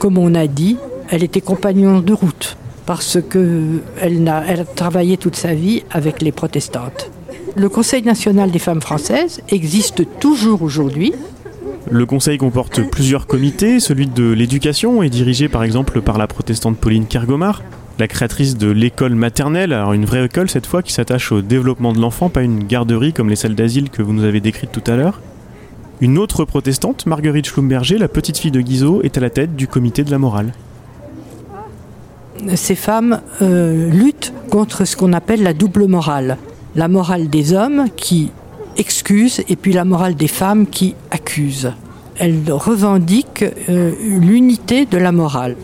comme 0.00 0.18
on 0.18 0.34
a 0.34 0.48
dit, 0.48 0.76
elle 1.10 1.22
était 1.22 1.40
compagnon 1.40 2.00
de 2.00 2.12
route 2.12 2.56
parce 2.86 3.18
qu'elle 3.20 3.82
elle 4.00 4.28
a 4.28 4.64
travaillé 4.64 5.16
toute 5.16 5.36
sa 5.36 5.54
vie 5.54 5.84
avec 5.90 6.22
les 6.22 6.32
protestantes. 6.32 7.10
Le 7.54 7.68
Conseil 7.68 8.02
national 8.02 8.50
des 8.50 8.58
femmes 8.58 8.82
françaises 8.82 9.40
existe 9.48 10.02
toujours 10.18 10.62
aujourd'hui. 10.62 11.12
Le 11.88 12.04
conseil 12.04 12.36
comporte 12.36 12.80
plusieurs 12.90 13.28
comités. 13.28 13.78
Celui 13.78 14.08
de 14.08 14.32
l'éducation 14.32 15.04
est 15.04 15.08
dirigé 15.08 15.48
par 15.48 15.62
exemple 15.62 16.02
par 16.02 16.18
la 16.18 16.26
protestante 16.26 16.76
Pauline 16.78 17.06
Kergomar 17.06 17.62
la 17.98 18.08
créatrice 18.08 18.56
de 18.56 18.70
l'école 18.70 19.14
maternelle, 19.14 19.72
alors 19.72 19.92
une 19.92 20.04
vraie 20.04 20.24
école 20.24 20.50
cette 20.50 20.66
fois 20.66 20.82
qui 20.82 20.92
s'attache 20.92 21.32
au 21.32 21.40
développement 21.40 21.92
de 21.92 22.00
l'enfant, 22.00 22.28
pas 22.28 22.42
une 22.42 22.64
garderie 22.64 23.12
comme 23.12 23.30
les 23.30 23.36
salles 23.36 23.54
d'asile 23.54 23.90
que 23.90 24.02
vous 24.02 24.12
nous 24.12 24.24
avez 24.24 24.40
décrites 24.40 24.72
tout 24.72 24.90
à 24.90 24.96
l'heure. 24.96 25.20
Une 26.00 26.18
autre 26.18 26.44
protestante, 26.44 27.06
Marguerite 27.06 27.46
Schlumberger, 27.46 27.96
la 27.96 28.08
petite 28.08 28.36
fille 28.36 28.50
de 28.50 28.60
Guizot, 28.60 29.00
est 29.02 29.16
à 29.16 29.20
la 29.20 29.30
tête 29.30 29.56
du 29.56 29.66
comité 29.66 30.04
de 30.04 30.10
la 30.10 30.18
morale. 30.18 30.52
Ces 32.54 32.74
femmes 32.74 33.22
euh, 33.40 33.90
luttent 33.90 34.34
contre 34.50 34.84
ce 34.84 34.94
qu'on 34.94 35.14
appelle 35.14 35.42
la 35.42 35.54
double 35.54 35.86
morale. 35.86 36.36
La 36.74 36.88
morale 36.88 37.30
des 37.30 37.54
hommes 37.54 37.86
qui 37.96 38.30
excusent 38.76 39.42
et 39.48 39.56
puis 39.56 39.72
la 39.72 39.86
morale 39.86 40.16
des 40.16 40.28
femmes 40.28 40.66
qui 40.66 40.94
accusent. 41.10 41.72
Elles 42.18 42.42
revendiquent 42.50 43.46
euh, 43.70 43.92
l'unité 44.02 44.84
de 44.84 44.98
la 44.98 45.12
morale. 45.12 45.56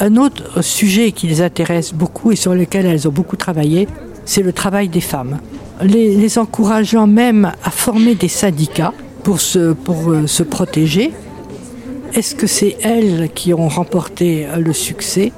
Un 0.00 0.16
autre 0.16 0.62
sujet 0.62 1.12
qui 1.12 1.26
les 1.26 1.42
intéresse 1.42 1.92
beaucoup 1.92 2.32
et 2.32 2.36
sur 2.36 2.54
lequel 2.54 2.86
elles 2.86 3.06
ont 3.06 3.12
beaucoup 3.12 3.36
travaillé, 3.36 3.88
c'est 4.24 4.42
le 4.42 4.52
travail 4.52 4.88
des 4.88 5.00
femmes. 5.00 5.38
Les, 5.82 6.38
encourageant 6.38 7.06
même 7.06 7.52
à 7.64 7.70
former 7.70 8.14
des 8.14 8.28
syndicats 8.28 8.94
pour 9.22 9.40
se, 9.40 9.72
pour 9.72 10.10
euh, 10.10 10.26
se 10.26 10.42
protéger. 10.42 11.12
Est-ce 12.14 12.34
que 12.34 12.46
c'est 12.46 12.76
elles 12.82 13.30
qui 13.34 13.52
ont 13.54 13.68
remporté 13.68 14.46
le 14.58 14.72
succès? 14.72 15.32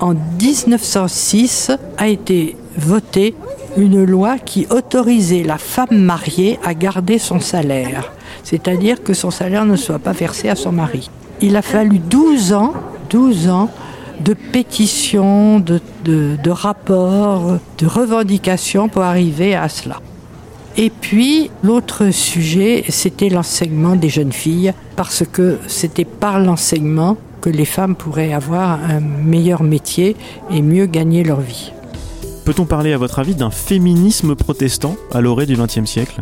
En 0.00 0.14
1906 0.14 1.72
a 1.96 2.08
été 2.08 2.56
votée 2.76 3.34
une 3.76 4.04
loi 4.04 4.38
qui 4.38 4.66
autorisait 4.70 5.42
la 5.42 5.58
femme 5.58 5.98
mariée 5.98 6.58
à 6.64 6.74
garder 6.74 7.18
son 7.18 7.40
salaire, 7.40 8.12
c'est-à-dire 8.42 9.02
que 9.02 9.14
son 9.14 9.30
salaire 9.30 9.64
ne 9.64 9.76
soit 9.76 9.98
pas 9.98 10.12
versé 10.12 10.48
à 10.48 10.54
son 10.54 10.72
mari. 10.72 11.10
Il 11.40 11.56
a 11.56 11.62
fallu 11.62 11.98
12 11.98 12.52
ans, 12.52 12.72
12 13.10 13.48
ans 13.48 13.70
de 14.24 14.34
pétitions, 14.34 15.60
de, 15.60 15.80
de, 16.04 16.36
de, 16.42 16.50
rapports, 16.50 17.58
de 17.78 17.86
revendications 17.86 18.88
pour 18.88 19.02
arriver 19.02 19.54
à 19.54 19.68
cela. 19.68 20.00
Et 20.76 20.90
puis, 20.90 21.50
l'autre 21.62 22.10
sujet, 22.10 22.84
c'était 22.88 23.28
l'enseignement 23.28 23.96
des 23.96 24.08
jeunes 24.08 24.32
filles, 24.32 24.72
parce 24.96 25.24
que 25.30 25.58
c'était 25.66 26.04
par 26.04 26.38
l'enseignement 26.38 27.16
que 27.40 27.50
les 27.50 27.64
femmes 27.64 27.96
pourraient 27.96 28.32
avoir 28.32 28.78
un 28.84 29.00
meilleur 29.00 29.62
métier 29.62 30.16
et 30.50 30.62
mieux 30.62 30.86
gagner 30.86 31.24
leur 31.24 31.40
vie. 31.40 31.72
Peut-on 32.44 32.64
parler, 32.64 32.92
à 32.92 32.98
votre 32.98 33.18
avis, 33.18 33.34
d'un 33.34 33.50
féminisme 33.50 34.34
protestant 34.34 34.96
à 35.12 35.20
l'orée 35.20 35.46
du 35.46 35.56
XXe 35.56 35.84
siècle? 35.84 36.20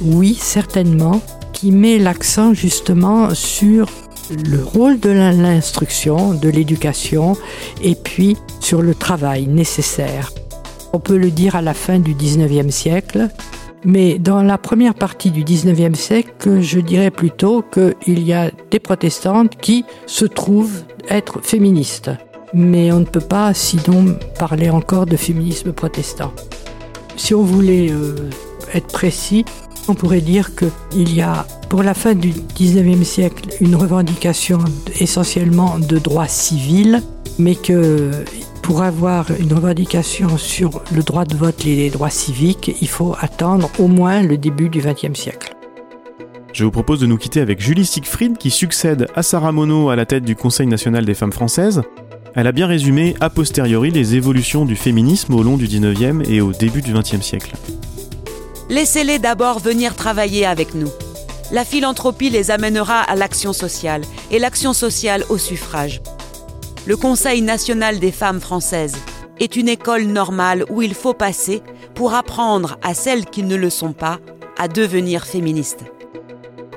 Oui, 0.00 0.36
certainement, 0.40 1.20
qui 1.52 1.72
met 1.72 1.98
l'accent 1.98 2.54
justement 2.54 3.34
sur 3.34 3.88
le 4.30 4.62
rôle 4.62 5.00
de 5.00 5.10
l'instruction, 5.10 6.34
de 6.34 6.48
l'éducation, 6.48 7.36
et 7.82 7.94
puis 7.94 8.36
sur 8.60 8.82
le 8.82 8.94
travail 8.94 9.46
nécessaire. 9.46 10.32
On 10.92 10.98
peut 10.98 11.16
le 11.16 11.30
dire 11.30 11.56
à 11.56 11.62
la 11.62 11.74
fin 11.74 11.98
du 11.98 12.14
19e 12.14 12.70
siècle, 12.70 13.28
mais 13.84 14.18
dans 14.18 14.42
la 14.42 14.58
première 14.58 14.94
partie 14.94 15.30
du 15.30 15.44
19e 15.44 15.94
siècle, 15.94 16.60
je 16.60 16.80
dirais 16.80 17.10
plutôt 17.10 17.62
qu'il 17.62 18.22
y 18.22 18.32
a 18.32 18.50
des 18.70 18.78
protestantes 18.80 19.56
qui 19.56 19.84
se 20.06 20.24
trouvent 20.24 20.82
être 21.08 21.40
féministes. 21.42 22.10
Mais 22.54 22.90
on 22.92 23.00
ne 23.00 23.04
peut 23.04 23.20
pas 23.20 23.52
sinon 23.54 24.16
parler 24.38 24.70
encore 24.70 25.06
de 25.06 25.16
féminisme 25.16 25.72
protestant. 25.72 26.32
Si 27.16 27.34
on 27.34 27.42
voulait 27.42 27.90
euh, 27.90 28.30
être 28.74 28.86
précis, 28.88 29.44
on 29.88 29.94
pourrait 29.94 30.20
dire 30.20 30.50
qu'il 30.54 31.14
y 31.14 31.20
a 31.20 31.46
pour 31.68 31.82
la 31.82 31.94
fin 31.94 32.14
du 32.14 32.30
19e 32.30 33.04
siècle 33.04 33.48
une 33.60 33.74
revendication 33.74 34.58
essentiellement 35.00 35.78
de 35.78 35.98
droits 35.98 36.28
civils, 36.28 37.02
mais 37.38 37.54
que 37.54 38.10
pour 38.62 38.82
avoir 38.82 39.26
une 39.38 39.52
revendication 39.52 40.38
sur 40.38 40.82
le 40.94 41.02
droit 41.02 41.24
de 41.24 41.36
vote 41.36 41.64
et 41.66 41.76
les 41.76 41.90
droits 41.90 42.10
civiques, 42.10 42.76
il 42.80 42.88
faut 42.88 43.14
attendre 43.20 43.70
au 43.78 43.86
moins 43.86 44.22
le 44.22 44.36
début 44.36 44.68
du 44.68 44.80
XXe 44.80 45.18
siècle. 45.18 45.54
Je 46.52 46.64
vous 46.64 46.70
propose 46.70 47.00
de 47.00 47.06
nous 47.06 47.18
quitter 47.18 47.40
avec 47.40 47.60
Julie 47.60 47.84
Siegfried 47.84 48.38
qui 48.38 48.50
succède 48.50 49.08
à 49.14 49.22
Sarah 49.22 49.52
Monod 49.52 49.92
à 49.92 49.96
la 49.96 50.06
tête 50.06 50.24
du 50.24 50.34
Conseil 50.34 50.66
national 50.66 51.04
des 51.04 51.14
femmes 51.14 51.32
françaises. 51.32 51.82
Elle 52.34 52.46
a 52.46 52.52
bien 52.52 52.66
résumé 52.66 53.14
a 53.20 53.30
posteriori 53.30 53.90
les 53.90 54.14
évolutions 54.14 54.64
du 54.64 54.74
féminisme 54.74 55.34
au 55.34 55.42
long 55.42 55.56
du 55.56 55.66
19e 55.66 56.28
et 56.28 56.40
au 56.40 56.52
début 56.52 56.82
du 56.82 56.92
20e 56.92 57.22
siècle. 57.22 57.52
Laissez-les 58.68 59.20
d'abord 59.20 59.60
venir 59.60 59.94
travailler 59.94 60.44
avec 60.44 60.74
nous. 60.74 60.90
La 61.52 61.64
philanthropie 61.64 62.30
les 62.30 62.50
amènera 62.50 63.00
à 63.00 63.14
l'action 63.14 63.52
sociale 63.52 64.02
et 64.32 64.40
l'action 64.40 64.72
sociale 64.72 65.24
au 65.28 65.38
suffrage. 65.38 66.00
Le 66.84 66.96
Conseil 66.96 67.42
national 67.42 68.00
des 68.00 68.10
femmes 68.10 68.40
françaises 68.40 68.96
est 69.38 69.54
une 69.54 69.68
école 69.68 70.06
normale 70.06 70.64
où 70.68 70.82
il 70.82 70.94
faut 70.94 71.14
passer 71.14 71.62
pour 71.94 72.14
apprendre 72.14 72.76
à 72.82 72.94
celles 72.94 73.26
qui 73.26 73.44
ne 73.44 73.54
le 73.54 73.70
sont 73.70 73.92
pas 73.92 74.18
à 74.58 74.66
devenir 74.66 75.26
féministes. 75.26 75.84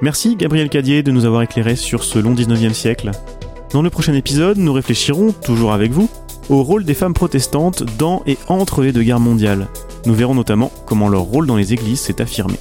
Merci 0.03 0.35
Gabriel 0.35 0.69
Cadier 0.69 1.01
de 1.01 1.11
nous 1.11 1.25
avoir 1.25 1.41
éclairé 1.41 1.75
sur 1.75 2.03
ce 2.03 2.19
long 2.19 2.35
19e 2.35 2.73
siècle. 2.73 3.09
Dans 3.71 3.81
le 3.81 3.89
prochain 3.89 4.13
épisode, 4.13 4.57
nous 4.57 4.73
réfléchirons, 4.73 5.31
toujours 5.31 5.73
avec 5.73 5.91
vous, 5.91 6.07
au 6.49 6.63
rôle 6.63 6.83
des 6.83 6.93
femmes 6.93 7.13
protestantes 7.13 7.83
dans 7.97 8.23
et 8.25 8.37
entre 8.47 8.81
les 8.81 8.91
deux 8.91 9.03
guerres 9.03 9.19
mondiales. 9.19 9.67
Nous 10.05 10.13
verrons 10.13 10.35
notamment 10.35 10.71
comment 10.85 11.09
leur 11.09 11.21
rôle 11.21 11.47
dans 11.47 11.55
les 11.55 11.73
églises 11.73 11.99
s'est 11.99 12.21
affirmé. 12.21 12.55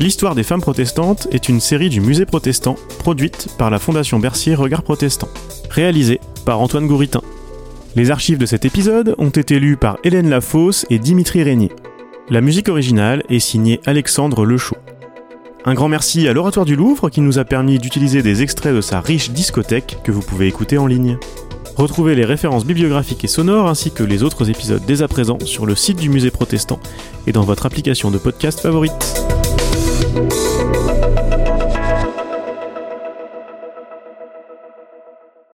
L'histoire 0.00 0.34
des 0.34 0.42
femmes 0.42 0.60
protestantes 0.60 1.28
est 1.30 1.48
une 1.48 1.60
série 1.60 1.90
du 1.90 2.00
musée 2.00 2.26
protestant 2.26 2.76
produite 2.98 3.48
par 3.58 3.70
la 3.70 3.78
Fondation 3.78 4.18
Bercier 4.18 4.54
Regard 4.54 4.82
Protestant, 4.82 5.28
réalisée 5.70 6.20
par 6.44 6.60
Antoine 6.60 6.86
Gouritin. 6.86 7.20
Les 7.94 8.10
archives 8.10 8.38
de 8.38 8.46
cet 8.46 8.64
épisode 8.64 9.14
ont 9.18 9.30
été 9.30 9.60
lues 9.60 9.76
par 9.76 9.98
Hélène 10.02 10.30
Lafosse 10.30 10.86
et 10.90 10.98
Dimitri 10.98 11.42
Régnier. 11.42 11.70
La 12.30 12.40
musique 12.40 12.68
originale 12.68 13.22
est 13.28 13.38
signée 13.38 13.80
Alexandre 13.84 14.46
Lechaud. 14.46 14.76
Un 15.64 15.74
grand 15.74 15.88
merci 15.88 16.26
à 16.26 16.32
l'Oratoire 16.32 16.66
du 16.66 16.74
Louvre 16.74 17.10
qui 17.10 17.20
nous 17.20 17.38
a 17.38 17.44
permis 17.44 17.78
d'utiliser 17.78 18.22
des 18.22 18.42
extraits 18.42 18.74
de 18.74 18.80
sa 18.80 19.00
riche 19.00 19.30
discothèque 19.30 19.98
que 20.02 20.10
vous 20.10 20.22
pouvez 20.22 20.48
écouter 20.48 20.78
en 20.78 20.86
ligne. 20.86 21.18
Retrouvez 21.76 22.14
les 22.14 22.24
références 22.24 22.64
bibliographiques 22.64 23.24
et 23.24 23.28
sonores 23.28 23.68
ainsi 23.68 23.90
que 23.90 24.02
les 24.02 24.22
autres 24.22 24.50
épisodes 24.50 24.82
dès 24.86 25.02
à 25.02 25.08
présent 25.08 25.38
sur 25.44 25.66
le 25.66 25.74
site 25.74 25.98
du 25.98 26.08
musée 26.08 26.30
protestant 26.30 26.78
et 27.26 27.32
dans 27.32 27.42
votre 27.42 27.66
application 27.66 28.10
de 28.10 28.18
podcast 28.18 28.60
favorite. 28.60 28.92